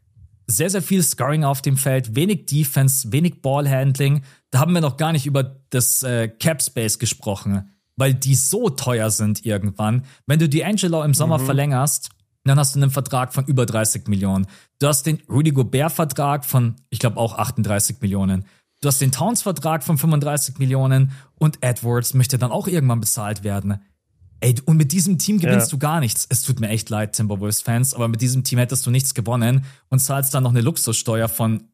[0.46, 4.22] sehr, sehr viel Scoring auf dem Feld, wenig Defense, wenig Ballhandling.
[4.50, 8.68] Da haben wir noch gar nicht über das äh, Cap Space gesprochen, weil die so
[8.68, 10.04] teuer sind irgendwann.
[10.26, 11.46] Wenn du D'Angelo im Sommer mhm.
[11.46, 12.10] verlängerst,
[12.48, 14.46] dann hast du einen Vertrag von über 30 Millionen.
[14.78, 18.44] Du hast den Rudy Gobert-Vertrag von, ich glaube, auch 38 Millionen.
[18.80, 23.80] Du hast den Towns-Vertrag von 35 Millionen und Edwards möchte dann auch irgendwann bezahlt werden.
[24.40, 25.76] Ey, und mit diesem Team gewinnst ja.
[25.76, 26.26] du gar nichts.
[26.28, 29.98] Es tut mir echt leid, Timberwolves-Fans, aber mit diesem Team hättest du nichts gewonnen und
[29.98, 31.64] zahlst dann noch eine Luxussteuer von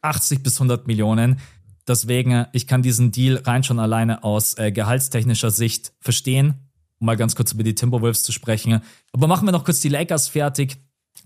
[0.00, 1.40] 80 bis 100 Millionen.
[1.88, 6.71] Deswegen, ich kann diesen Deal rein schon alleine aus äh, gehaltstechnischer Sicht verstehen
[7.02, 8.80] um mal ganz kurz über die Timberwolves zu sprechen.
[9.12, 10.78] Aber machen wir noch kurz die Lakers fertig.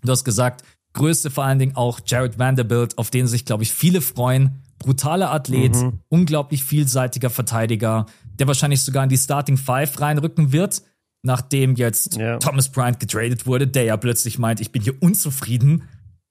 [0.03, 0.65] Du hast gesagt,
[0.95, 4.63] Größte vor allen Dingen auch Jared Vanderbilt, auf den sich, glaube ich, viele freuen.
[4.79, 6.01] Brutaler Athlet, mhm.
[6.09, 8.07] unglaublich vielseitiger Verteidiger,
[8.39, 10.83] der wahrscheinlich sogar in die Starting Five reinrücken wird,
[11.23, 12.39] nachdem jetzt ja.
[12.39, 15.85] Thomas Bryant getradet wurde, der ja plötzlich meint, ich bin hier unzufrieden,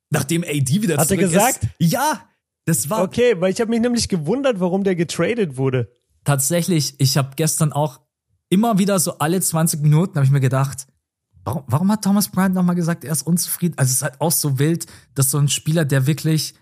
[0.09, 1.63] nachdem AD wieder Hat zurück er gesagt?
[1.77, 1.91] ist.
[1.91, 2.21] Ja,
[2.65, 3.03] das war.
[3.03, 5.91] Okay, weil ich habe mich nämlich gewundert, warum der getradet wurde.
[6.23, 7.99] Tatsächlich, ich habe gestern auch
[8.49, 10.87] immer wieder so alle 20 Minuten habe ich mir gedacht,
[11.43, 13.75] warum, warum hat Thomas Bryant nochmal gesagt, er ist unzufrieden?
[13.77, 16.55] Also es ist halt auch so wild, dass so ein Spieler, der wirklich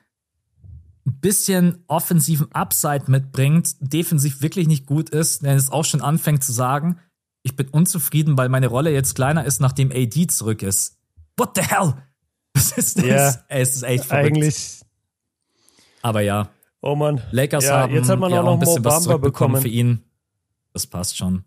[1.06, 6.44] ein bisschen offensiven Upside mitbringt, defensiv wirklich nicht gut ist, der es auch schon anfängt
[6.44, 6.98] zu sagen,
[7.44, 10.98] ich bin unzufrieden, weil meine Rolle jetzt kleiner ist, nachdem AD zurück ist.
[11.36, 11.96] What the hell?
[12.54, 13.06] Was ist das?
[13.06, 14.38] Ja, es ist echt verrückt.
[14.38, 14.82] Eigentlich.
[16.02, 16.50] Aber ja.
[16.82, 17.22] Oh man.
[17.32, 19.62] Lakers ja, haben jetzt hat man ja auch noch ein bisschen was Mobamba zurückbekommen bekommen.
[19.62, 20.04] für ihn.
[20.74, 21.44] Das passt schon.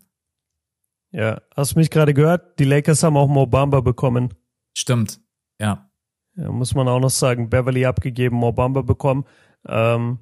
[1.17, 2.59] Ja, hast du mich gerade gehört?
[2.59, 4.35] Die Lakers haben auch Mobamba bekommen.
[4.77, 5.19] Stimmt.
[5.59, 5.91] Ja.
[6.37, 9.25] Ja, muss man auch noch sagen, Beverly abgegeben, Mobamba bekommen.
[9.67, 10.19] Ähm,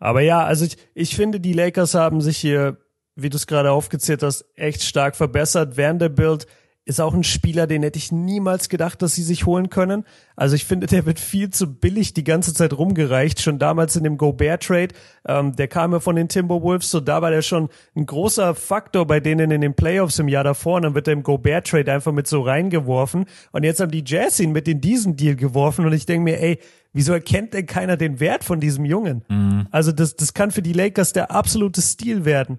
[0.00, 2.78] aber ja, also ich, ich finde, die Lakers haben sich hier,
[3.14, 5.76] wie du es gerade aufgezählt hast, echt stark verbessert.
[5.76, 6.48] Vanderbilt
[6.84, 10.04] ist auch ein Spieler, den hätte ich niemals gedacht, dass sie sich holen können.
[10.34, 13.40] Also ich finde, der wird viel zu billig die ganze Zeit rumgereicht.
[13.40, 14.88] Schon damals in dem Gobert-Trade,
[15.28, 19.06] ähm, der kam ja von den Timberwolves, so da war der schon ein großer Faktor
[19.06, 20.76] bei denen in den Playoffs im Jahr davor.
[20.76, 23.26] Und dann wird er im Gobert-Trade einfach mit so reingeworfen.
[23.52, 25.86] Und jetzt haben die Jazz ihn mit in diesen Deal geworfen.
[25.86, 26.58] Und ich denke mir, ey,
[26.92, 29.24] wieso erkennt denn keiner den Wert von diesem Jungen?
[29.28, 29.68] Mhm.
[29.70, 32.58] Also das, das kann für die Lakers der absolute Stil werden.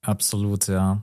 [0.00, 1.02] Absolut, ja.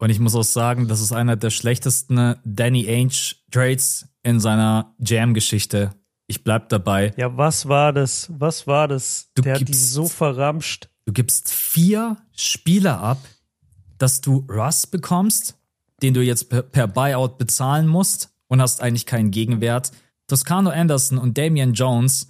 [0.00, 4.94] Und ich muss auch sagen, das ist einer der schlechtesten Danny Ainge Trades in seiner
[4.98, 5.92] Jam-Geschichte.
[6.26, 7.12] Ich bleib dabei.
[7.16, 8.30] Ja, was war das?
[8.32, 9.30] Was war das?
[9.34, 10.88] Du der hat die gibst- so verramscht.
[11.04, 13.18] Du gibst vier Spieler ab,
[13.98, 15.58] dass du Russ bekommst,
[16.02, 19.92] den du jetzt per, per Buyout bezahlen musst und hast eigentlich keinen Gegenwert.
[20.28, 22.28] Toscano Anderson und Damian Jones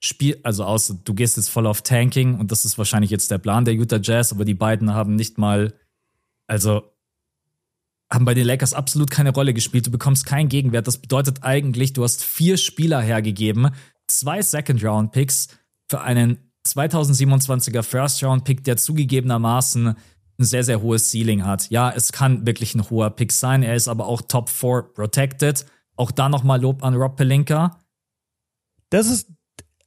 [0.00, 3.38] spiel, also außer du gehst jetzt voll auf Tanking und das ist wahrscheinlich jetzt der
[3.38, 5.72] Plan der Utah Jazz, aber die beiden haben nicht mal,
[6.46, 6.82] also
[8.10, 9.86] haben bei den Lakers absolut keine Rolle gespielt.
[9.86, 10.86] Du bekommst keinen Gegenwert.
[10.86, 13.70] Das bedeutet eigentlich, du hast vier Spieler hergegeben,
[14.06, 15.48] zwei Second-Round-Picks
[15.90, 19.96] für einen 2027er First-Round-Pick, der zugegebenermaßen
[20.38, 21.68] ein sehr, sehr hohes Ceiling hat.
[21.70, 23.62] Ja, es kann wirklich ein hoher Pick sein.
[23.62, 25.66] Er ist aber auch Top 4 protected.
[25.96, 27.78] Auch da nochmal Lob an Rob Pelinka.
[28.90, 29.30] Das ist,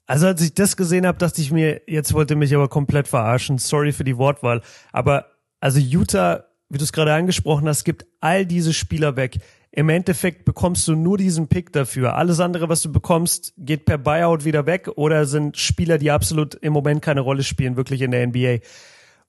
[0.06, 3.58] also als ich das gesehen habe, dachte ich mir, jetzt wollte mich aber komplett verarschen.
[3.58, 4.62] Sorry für die Wortwahl.
[4.92, 5.28] Aber
[5.62, 9.40] also Utah, wie du es gerade angesprochen hast, gibt all diese Spieler weg.
[9.72, 12.16] Im Endeffekt bekommst du nur diesen Pick dafür.
[12.16, 16.56] Alles andere, was du bekommst, geht per Buyout wieder weg oder sind Spieler, die absolut
[16.56, 18.60] im Moment keine Rolle spielen, wirklich in der NBA.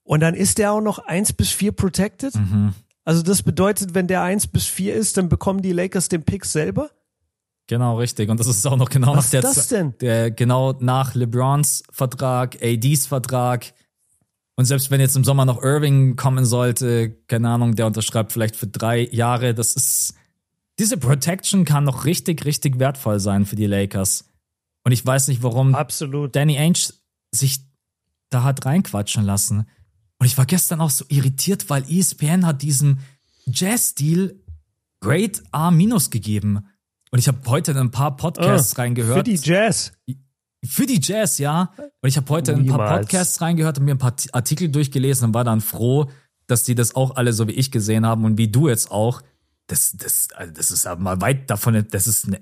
[0.05, 2.34] Und dann ist der auch noch eins bis vier protected.
[3.05, 6.45] Also das bedeutet, wenn der eins bis vier ist, dann bekommen die Lakers den Pick
[6.45, 6.90] selber.
[7.68, 8.28] Genau, richtig.
[8.28, 9.95] Und das ist auch noch genau Was nach der, ist das denn?
[10.01, 13.72] der genau nach LeBrons Vertrag, ADs Vertrag.
[14.57, 18.55] Und selbst wenn jetzt im Sommer noch Irving kommen sollte, keine Ahnung, der unterschreibt vielleicht
[18.57, 20.14] für drei Jahre, das ist,
[20.78, 24.24] diese Protection kann noch richtig, richtig wertvoll sein für die Lakers.
[24.84, 26.36] Und ich weiß nicht, warum Absolut.
[26.36, 26.92] Danny Ainge
[27.34, 27.61] sich
[28.30, 29.66] da hat reinquatschen lassen.
[30.18, 32.98] Und ich war gestern auch so irritiert, weil ESPN hat diesem
[33.46, 34.34] Jazz-Deal
[35.00, 36.66] Grade A- gegeben.
[37.11, 39.18] Und ich habe heute in ein paar Podcasts Ah, reingehört.
[39.18, 39.92] Für die Jazz.
[40.65, 41.73] Für die Jazz, ja.
[42.01, 43.01] Und ich habe heute in ein paar Niemals.
[43.01, 46.09] Podcasts reingehört und mir ein paar Artikel durchgelesen und war dann froh,
[46.47, 49.23] dass die das auch alle so wie ich gesehen haben und wie du jetzt auch.
[49.67, 52.41] Das, das, also das ist aber mal weit davon, das ist eine,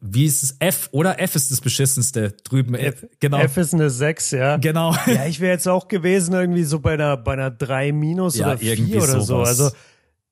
[0.00, 0.56] wie ist es?
[0.58, 2.74] F oder F ist das beschissenste drüben.
[2.74, 3.38] F, genau.
[3.38, 4.56] F ist eine 6, ja.
[4.56, 4.94] genau.
[5.06, 8.48] Ja, ich wäre jetzt auch gewesen irgendwie so bei einer, bei einer 3 minus Ja,
[8.48, 9.20] oder 4 irgendwie oder so.
[9.20, 9.48] sowas.
[9.48, 9.70] Also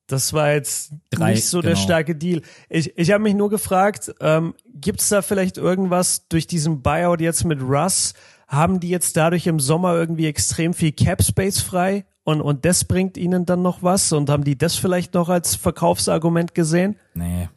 [0.09, 1.85] das war jetzt Drei, nicht so der genau.
[1.85, 2.43] starke Deal.
[2.69, 7.21] Ich, ich habe mich nur gefragt, ähm, gibt es da vielleicht irgendwas durch diesen Buyout
[7.21, 8.15] jetzt mit Russ?
[8.49, 12.07] Haben die jetzt dadurch im Sommer irgendwie extrem viel Cap Space frei?
[12.25, 14.13] Und, und das bringt ihnen dann noch was?
[14.13, 16.97] Und haben die das vielleicht noch als Verkaufsargument gesehen?
[17.15, 17.51] Nee.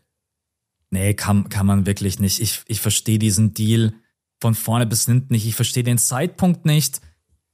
[0.89, 2.41] Nee, kann, kann man wirklich nicht.
[2.41, 3.93] Ich, ich verstehe diesen Deal
[4.41, 5.47] von vorne bis hinten nicht.
[5.47, 6.99] Ich verstehe den Zeitpunkt nicht.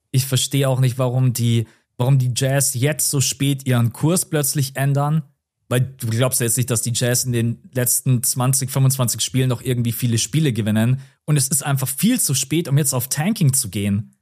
[0.09, 1.67] Ich verstehe auch nicht, warum die,
[1.97, 5.23] warum die Jazz jetzt so spät ihren Kurs plötzlich ändern.
[5.69, 9.49] Weil du glaubst ja jetzt nicht, dass die Jazz in den letzten 20, 25 Spielen
[9.49, 11.01] noch irgendwie viele Spiele gewinnen.
[11.25, 14.15] Und es ist einfach viel zu spät, um jetzt auf Tanking zu gehen.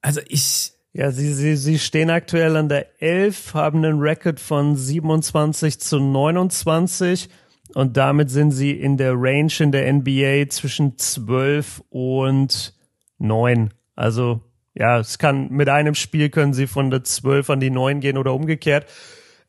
[0.00, 4.74] Also ich, Ja, sie, sie, sie stehen aktuell an der 11, haben einen Record von
[4.74, 7.28] 27 zu 29
[7.74, 12.74] und damit sind sie in der Range in der NBA zwischen 12 und
[13.18, 13.70] 9.
[13.94, 14.40] Also,
[14.74, 18.16] ja, es kann, mit einem Spiel können sie von der 12 an die 9 gehen
[18.16, 18.86] oder umgekehrt.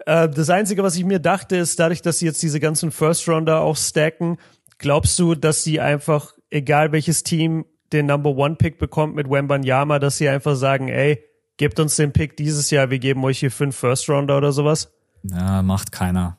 [0.05, 3.27] Äh, das Einzige, was ich mir dachte, ist, dadurch, dass sie jetzt diese ganzen First
[3.27, 4.37] Rounder auch stacken,
[4.77, 9.99] glaubst du, dass sie einfach, egal welches Team den Number One Pick bekommt mit Wembanyama,
[9.99, 11.23] dass sie einfach sagen, ey,
[11.57, 14.91] gebt uns den Pick dieses Jahr, wir geben euch hier fünf First Rounder oder sowas?
[15.23, 16.37] na, macht keiner.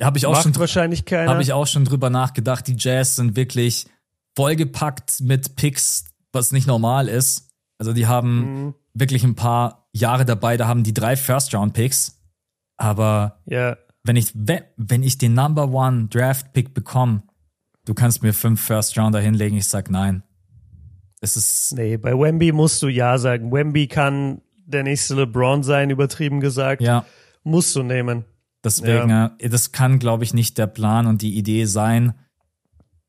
[0.00, 1.30] Habe ich auch Macht schon wahrscheinlich keiner.
[1.30, 2.66] Habe ich auch schon drüber nachgedacht.
[2.66, 3.86] Die Jazz sind wirklich
[4.34, 7.49] vollgepackt mit Picks, was nicht normal ist.
[7.80, 8.74] Also die haben Mhm.
[8.92, 12.20] wirklich ein paar Jahre dabei, da haben die drei First-Round-Picks.
[12.76, 17.22] Aber ja, wenn ich, wenn, wenn ich den Number One Draft-Pick bekomme,
[17.86, 20.22] du kannst mir fünf First-Rounder hinlegen, ich sag nein.
[21.22, 21.72] Es ist.
[21.74, 23.50] Nee, bei Wemby musst du ja sagen.
[23.50, 26.82] Wemby kann der nächste LeBron sein, übertrieben gesagt.
[26.82, 27.04] Ja.
[27.44, 28.24] Musst du nehmen.
[28.62, 29.34] Deswegen, ja.
[29.38, 32.12] Äh, das kann, glaube ich, nicht der Plan und die Idee sein.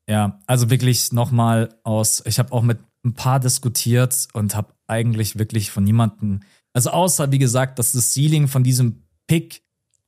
[0.08, 5.38] Ja, also wirklich nochmal aus, ich habe auch mit ein paar diskutiert und habe eigentlich
[5.38, 6.40] wirklich von niemandem,
[6.72, 9.62] also außer wie gesagt, dass das Ceiling von diesem Pick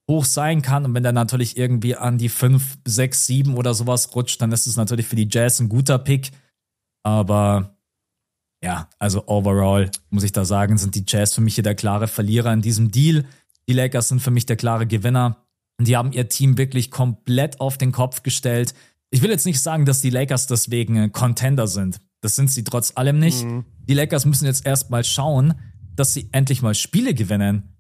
[0.09, 4.15] hoch sein kann und wenn der natürlich irgendwie an die 5, 6, 7 oder sowas
[4.15, 6.31] rutscht, dann ist es natürlich für die Jazz ein guter Pick.
[7.03, 7.79] Aber
[8.63, 12.07] ja, also overall muss ich da sagen, sind die Jazz für mich hier der klare
[12.07, 13.25] Verlierer in diesem Deal.
[13.69, 15.45] Die Lakers sind für mich der klare Gewinner.
[15.81, 18.75] Die haben ihr Team wirklich komplett auf den Kopf gestellt.
[19.11, 22.01] Ich will jetzt nicht sagen, dass die Lakers deswegen Contender sind.
[22.25, 23.45] Das sind sie trotz allem nicht.
[23.45, 23.67] Mhm.
[23.87, 25.53] Die Lakers müssen jetzt erstmal schauen,
[25.95, 27.77] dass sie endlich mal Spiele gewinnen.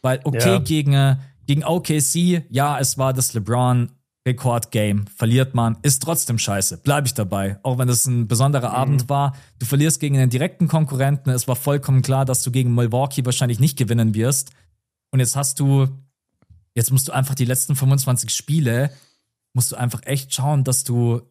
[0.00, 0.58] Weil, okay, ja.
[0.60, 3.90] gegen, gegen OKC, ja, es war das LeBron
[4.28, 5.08] Rekord-Game.
[5.08, 6.78] Verliert man, ist trotzdem scheiße.
[6.78, 7.58] Bleibe ich dabei.
[7.64, 8.74] Auch wenn es ein besonderer mhm.
[8.76, 9.34] Abend war.
[9.58, 11.30] Du verlierst gegen einen direkten Konkurrenten.
[11.30, 14.52] Es war vollkommen klar, dass du gegen Milwaukee wahrscheinlich nicht gewinnen wirst.
[15.10, 15.88] Und jetzt hast du,
[16.76, 18.92] jetzt musst du einfach die letzten 25 Spiele,
[19.52, 21.22] musst du einfach echt schauen, dass du,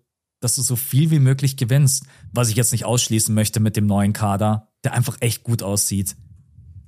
[0.44, 2.06] dass du so viel wie möglich gewinnst.
[2.34, 6.18] Was ich jetzt nicht ausschließen möchte mit dem neuen Kader, der einfach echt gut aussieht.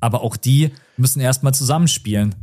[0.01, 2.35] Aber auch die müssen erstmal zusammenspielen.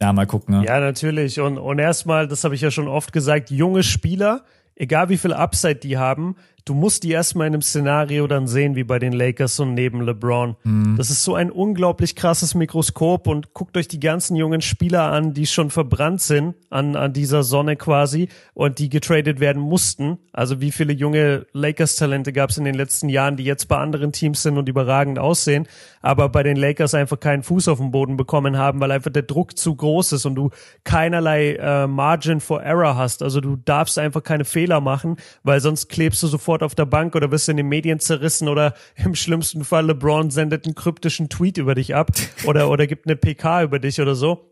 [0.00, 0.58] Ja, mal gucken.
[0.58, 0.66] Ne?
[0.66, 1.40] Ja, natürlich.
[1.40, 5.34] Und, und erstmal, das habe ich ja schon oft gesagt, junge Spieler, egal wie viel
[5.34, 9.12] Upside die haben, du musst die erstmal in einem Szenario dann sehen, wie bei den
[9.12, 10.56] Lakers und neben LeBron.
[10.62, 10.96] Mhm.
[10.96, 15.34] Das ist so ein unglaublich krasses Mikroskop und guckt euch die ganzen jungen Spieler an,
[15.34, 20.18] die schon verbrannt sind an, an dieser Sonne quasi und die getradet werden mussten.
[20.32, 24.12] Also wie viele junge Lakers-Talente gab es in den letzten Jahren, die jetzt bei anderen
[24.12, 25.66] Teams sind und überragend aussehen,
[26.00, 29.22] aber bei den Lakers einfach keinen Fuß auf den Boden bekommen haben, weil einfach der
[29.22, 30.50] Druck zu groß ist und du
[30.84, 33.22] keinerlei äh, Margin for Error hast.
[33.22, 36.84] Also du darfst einfach keine Fehler machen, weil sonst klebst du sofort sofort auf der
[36.84, 41.28] Bank oder wirst in den Medien zerrissen oder im schlimmsten Fall LeBron sendet einen kryptischen
[41.28, 42.10] Tweet über dich ab
[42.44, 44.50] oder, oder gibt eine PK über dich oder so.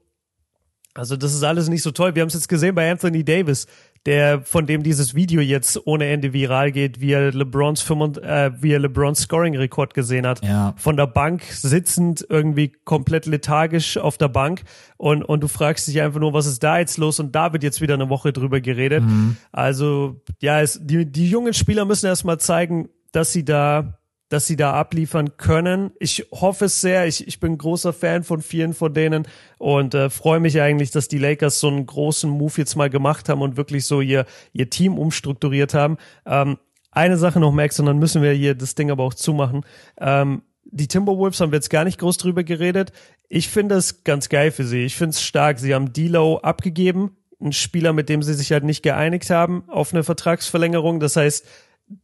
[0.94, 2.14] Also das ist alles nicht so toll.
[2.14, 3.66] Wir haben es jetzt gesehen bei Anthony Davis,
[4.07, 8.51] der von dem dieses Video jetzt ohne Ende viral geht, wie er LeBrons 5, äh,
[8.62, 10.42] wie er LeBrons Scoring Rekord gesehen hat.
[10.42, 10.74] Ja.
[10.76, 14.62] Von der Bank sitzend irgendwie komplett lethargisch auf der Bank
[14.96, 17.20] und und du fragst dich einfach nur, was ist da jetzt los?
[17.20, 19.05] Und da wird jetzt wieder eine Woche drüber geredet.
[19.05, 19.36] Mhm.
[19.53, 23.99] Also ja, es, die die jungen Spieler müssen erstmal zeigen, dass sie da
[24.30, 25.90] dass sie da abliefern können.
[25.98, 27.06] Ich hoffe es sehr.
[27.06, 29.26] Ich, ich bin großer Fan von vielen von denen
[29.58, 33.28] und äh, freue mich eigentlich, dass die Lakers so einen großen Move jetzt mal gemacht
[33.28, 35.98] haben und wirklich so ihr, ihr Team umstrukturiert haben.
[36.24, 36.58] Ähm,
[36.92, 39.64] eine Sache noch, Max, und dann müssen wir hier das Ding aber auch zumachen.
[39.98, 42.92] Ähm, die Timberwolves haben wir jetzt gar nicht groß drüber geredet.
[43.28, 44.84] Ich finde es ganz geil für sie.
[44.84, 45.58] Ich finde es stark.
[45.58, 49.92] Sie haben D'Lo abgegeben, ein Spieler, mit dem sie sich halt nicht geeinigt haben auf
[49.92, 51.00] eine Vertragsverlängerung.
[51.00, 51.46] Das heißt,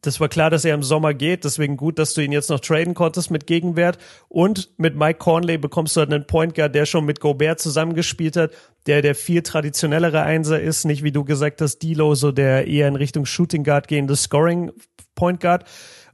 [0.00, 2.60] das war klar, dass er im Sommer geht, deswegen gut, dass du ihn jetzt noch
[2.60, 3.98] traden konntest mit Gegenwert.
[4.28, 8.36] Und mit Mike Conley bekommst du halt einen Point Guard, der schon mit Gobert zusammengespielt
[8.36, 8.50] hat,
[8.86, 12.88] der der viel traditionellere Einser ist, nicht wie du gesagt hast, Dilo, so der eher
[12.88, 14.72] in Richtung Shooting Guard gehende Scoring
[15.14, 15.64] Point Guard.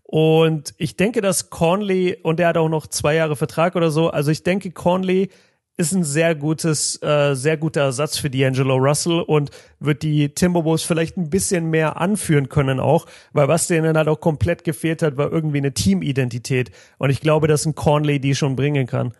[0.02, 4.10] Und ich denke, dass Conley, und der hat auch noch zwei Jahre Vertrag oder so,
[4.10, 5.30] also ich denke, Conley
[5.76, 9.50] ist ein sehr gutes, äh, sehr guter Ersatz für D'Angelo Russell und
[9.80, 14.20] wird die Timberwolves vielleicht ein bisschen mehr anführen können auch, weil was denen halt auch
[14.20, 18.54] komplett gefehlt hat, war irgendwie eine Teamidentität und ich glaube, dass ein Conley die schon
[18.54, 19.12] bringen kann.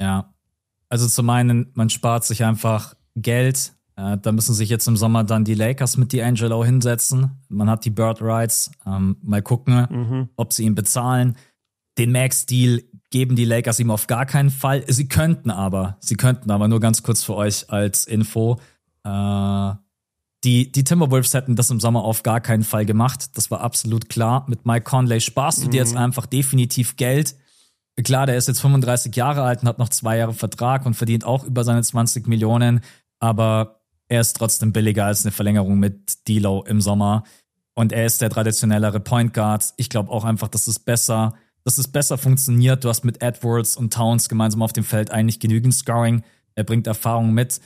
[0.00, 0.32] Ja,
[0.88, 5.22] also zum einen, man spart sich einfach Geld, äh, da müssen sich jetzt im Sommer
[5.22, 10.28] dann die Lakers mit D'Angelo hinsetzen, man hat die Bird Rights, ähm, mal gucken, mhm.
[10.36, 11.36] ob sie ihn bezahlen.
[11.98, 14.84] Den Max-Deal geben die Lakers ihm auf gar keinen Fall.
[14.86, 18.60] Sie könnten aber, sie könnten aber nur ganz kurz für euch als Info.
[19.04, 19.72] Äh,
[20.44, 23.36] die, die Timberwolves hätten das im Sommer auf gar keinen Fall gemacht.
[23.36, 24.46] Das war absolut klar.
[24.48, 25.98] Mit Mike Conley sparst du dir jetzt mhm.
[25.98, 27.34] einfach definitiv Geld.
[28.02, 31.24] Klar, der ist jetzt 35 Jahre alt und hat noch zwei Jahre Vertrag und verdient
[31.24, 32.80] auch über seine 20 Millionen.
[33.18, 37.24] Aber er ist trotzdem billiger als eine Verlängerung mit D'Lo im Sommer.
[37.74, 39.74] Und er ist der traditionellere Point Guard.
[39.76, 41.34] Ich glaube auch einfach, dass es besser
[41.64, 42.84] dass es besser funktioniert.
[42.84, 46.22] Du hast mit Edwards und Towns gemeinsam auf dem Feld eigentlich genügend Scoring.
[46.54, 47.60] Er bringt Erfahrung mit.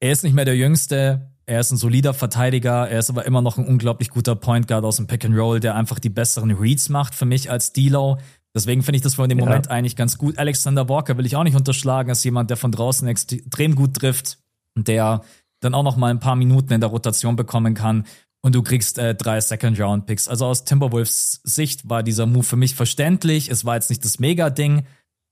[0.00, 1.30] Er ist nicht mehr der Jüngste.
[1.46, 2.88] Er ist ein solider Verteidiger.
[2.88, 5.60] Er ist aber immer noch ein unglaublich guter Point Guard aus dem Pick and Roll,
[5.60, 8.18] der einfach die besseren Reads macht für mich als D'Lo.
[8.54, 9.44] Deswegen finde ich das von dem ja.
[9.44, 10.38] Moment eigentlich ganz gut.
[10.38, 14.38] Alexander Walker will ich auch nicht unterschlagen, als jemand, der von draußen extrem gut trifft
[14.76, 15.22] und der
[15.60, 18.04] dann auch noch mal ein paar Minuten in der Rotation bekommen kann
[18.42, 20.28] und du kriegst äh, drei Second-Round-Picks.
[20.28, 23.48] Also aus Timberwolves Sicht war dieser Move für mich verständlich.
[23.48, 24.84] Es war jetzt nicht das Mega-Ding,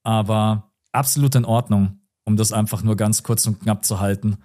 [0.05, 4.39] aber absolut in Ordnung, um das einfach nur ganz kurz und knapp zu halten.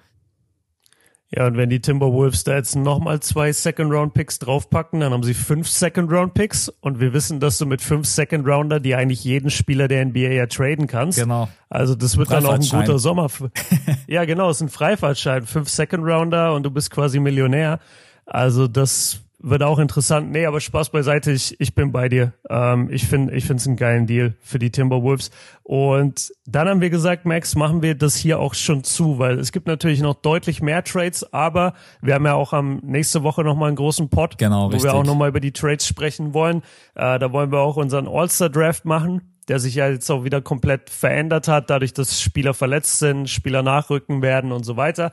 [1.36, 5.68] Ja, und wenn die Timberwolves da jetzt nochmal zwei Second-Round-Picks draufpacken, dann haben sie fünf
[5.68, 10.32] Second-Round-Picks und wir wissen, dass du mit fünf Second-Rounder, die eigentlich jeden Spieler der NBA
[10.32, 11.20] ja traden kannst.
[11.20, 11.50] Genau.
[11.68, 13.30] Also das wird dann auch ein guter Sommer.
[14.08, 15.46] ja, genau, es ist ein Freifahrtschein.
[15.46, 17.80] Fünf Second-Rounder und du bist quasi Millionär.
[18.26, 20.32] Also das wird auch interessant.
[20.32, 22.34] Nee, aber Spaß beiseite, ich, ich bin bei dir.
[22.50, 25.30] Ähm, ich finde ich finde es einen geilen Deal für die Timberwolves.
[25.62, 29.52] Und dann haben wir gesagt, Max, machen wir das hier auch schon zu, weil es
[29.52, 33.68] gibt natürlich noch deutlich mehr Trades, aber wir haben ja auch am nächste Woche nochmal
[33.68, 34.84] einen großen Pod, genau, wo richtig.
[34.86, 36.64] wir auch nochmal über die Trades sprechen wollen.
[36.96, 40.90] Äh, da wollen wir auch unseren All-Star-Draft machen der sich ja jetzt auch wieder komplett
[40.90, 45.12] verändert hat, dadurch, dass Spieler verletzt sind, Spieler nachrücken werden und so weiter.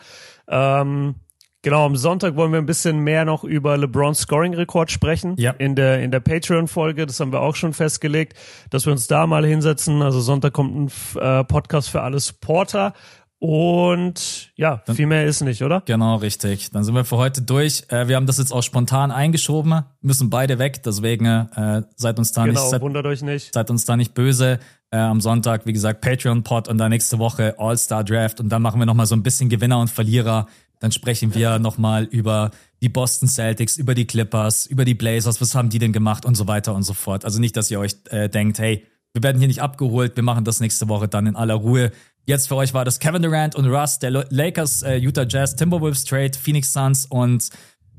[0.48, 1.16] Ähm,
[1.64, 5.36] Genau, am Sonntag wollen wir ein bisschen mehr noch über LeBrons Scoring-Rekord sprechen.
[5.38, 5.52] Ja.
[5.52, 8.36] In der, in der Patreon-Folge, das haben wir auch schon festgelegt,
[8.70, 10.02] dass wir uns da mal hinsetzen.
[10.02, 12.94] Also Sonntag kommt ein äh, Podcast für alle Supporter.
[13.38, 15.82] Und ja, Dann, viel mehr ist nicht, oder?
[15.86, 16.70] Genau, richtig.
[16.70, 17.84] Dann sind wir für heute durch.
[17.88, 22.32] Äh, wir haben das jetzt auch spontan eingeschoben, müssen beide weg, deswegen äh, seid uns
[22.32, 22.70] da genau, nicht.
[22.70, 23.54] Seid, wundert euch nicht.
[23.54, 24.58] Seid uns da nicht böse.
[24.90, 28.86] Äh, am Sonntag, wie gesagt, Patreon-Pod und dann nächste Woche All-Star-Draft und dann machen wir
[28.86, 30.46] nochmal so ein bisschen Gewinner und Verlierer
[30.83, 32.51] dann sprechen wir nochmal über
[32.83, 36.35] die Boston Celtics, über die Clippers, über die Blazers, was haben die denn gemacht und
[36.35, 37.24] so weiter und so fort.
[37.24, 40.45] Also nicht, dass ihr euch äh, denkt, hey, wir werden hier nicht abgeholt, wir machen
[40.45, 41.93] das nächste Woche dann in aller Ruhe.
[42.26, 46.03] Jetzt für euch war das Kevin Durant und Russ, der Lakers, äh, Utah Jazz, Timberwolves
[46.05, 47.49] Trade, Phoenix Suns und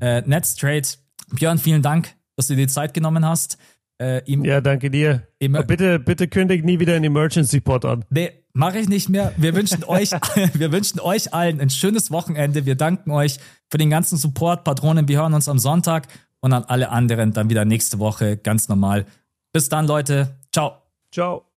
[0.00, 0.86] äh, Nets Trade.
[1.32, 3.56] Björn, vielen Dank, dass du dir die Zeit genommen hast.
[4.00, 5.28] Äh, ihm, ja, danke dir.
[5.38, 8.04] Ihm, bitte, bitte kündig nie wieder einen Emergency Pod an.
[8.10, 9.32] Nee, mache ich nicht mehr.
[9.36, 10.10] Wir wünschen euch,
[10.54, 12.66] wir wünschen euch allen ein schönes Wochenende.
[12.66, 13.38] Wir danken euch
[13.70, 14.64] für den ganzen Support.
[14.64, 16.08] Patronen, wir hören uns am Sonntag
[16.40, 19.06] und an alle anderen dann wieder nächste Woche ganz normal.
[19.52, 20.36] Bis dann, Leute.
[20.52, 20.82] Ciao.
[21.12, 21.44] Ciao.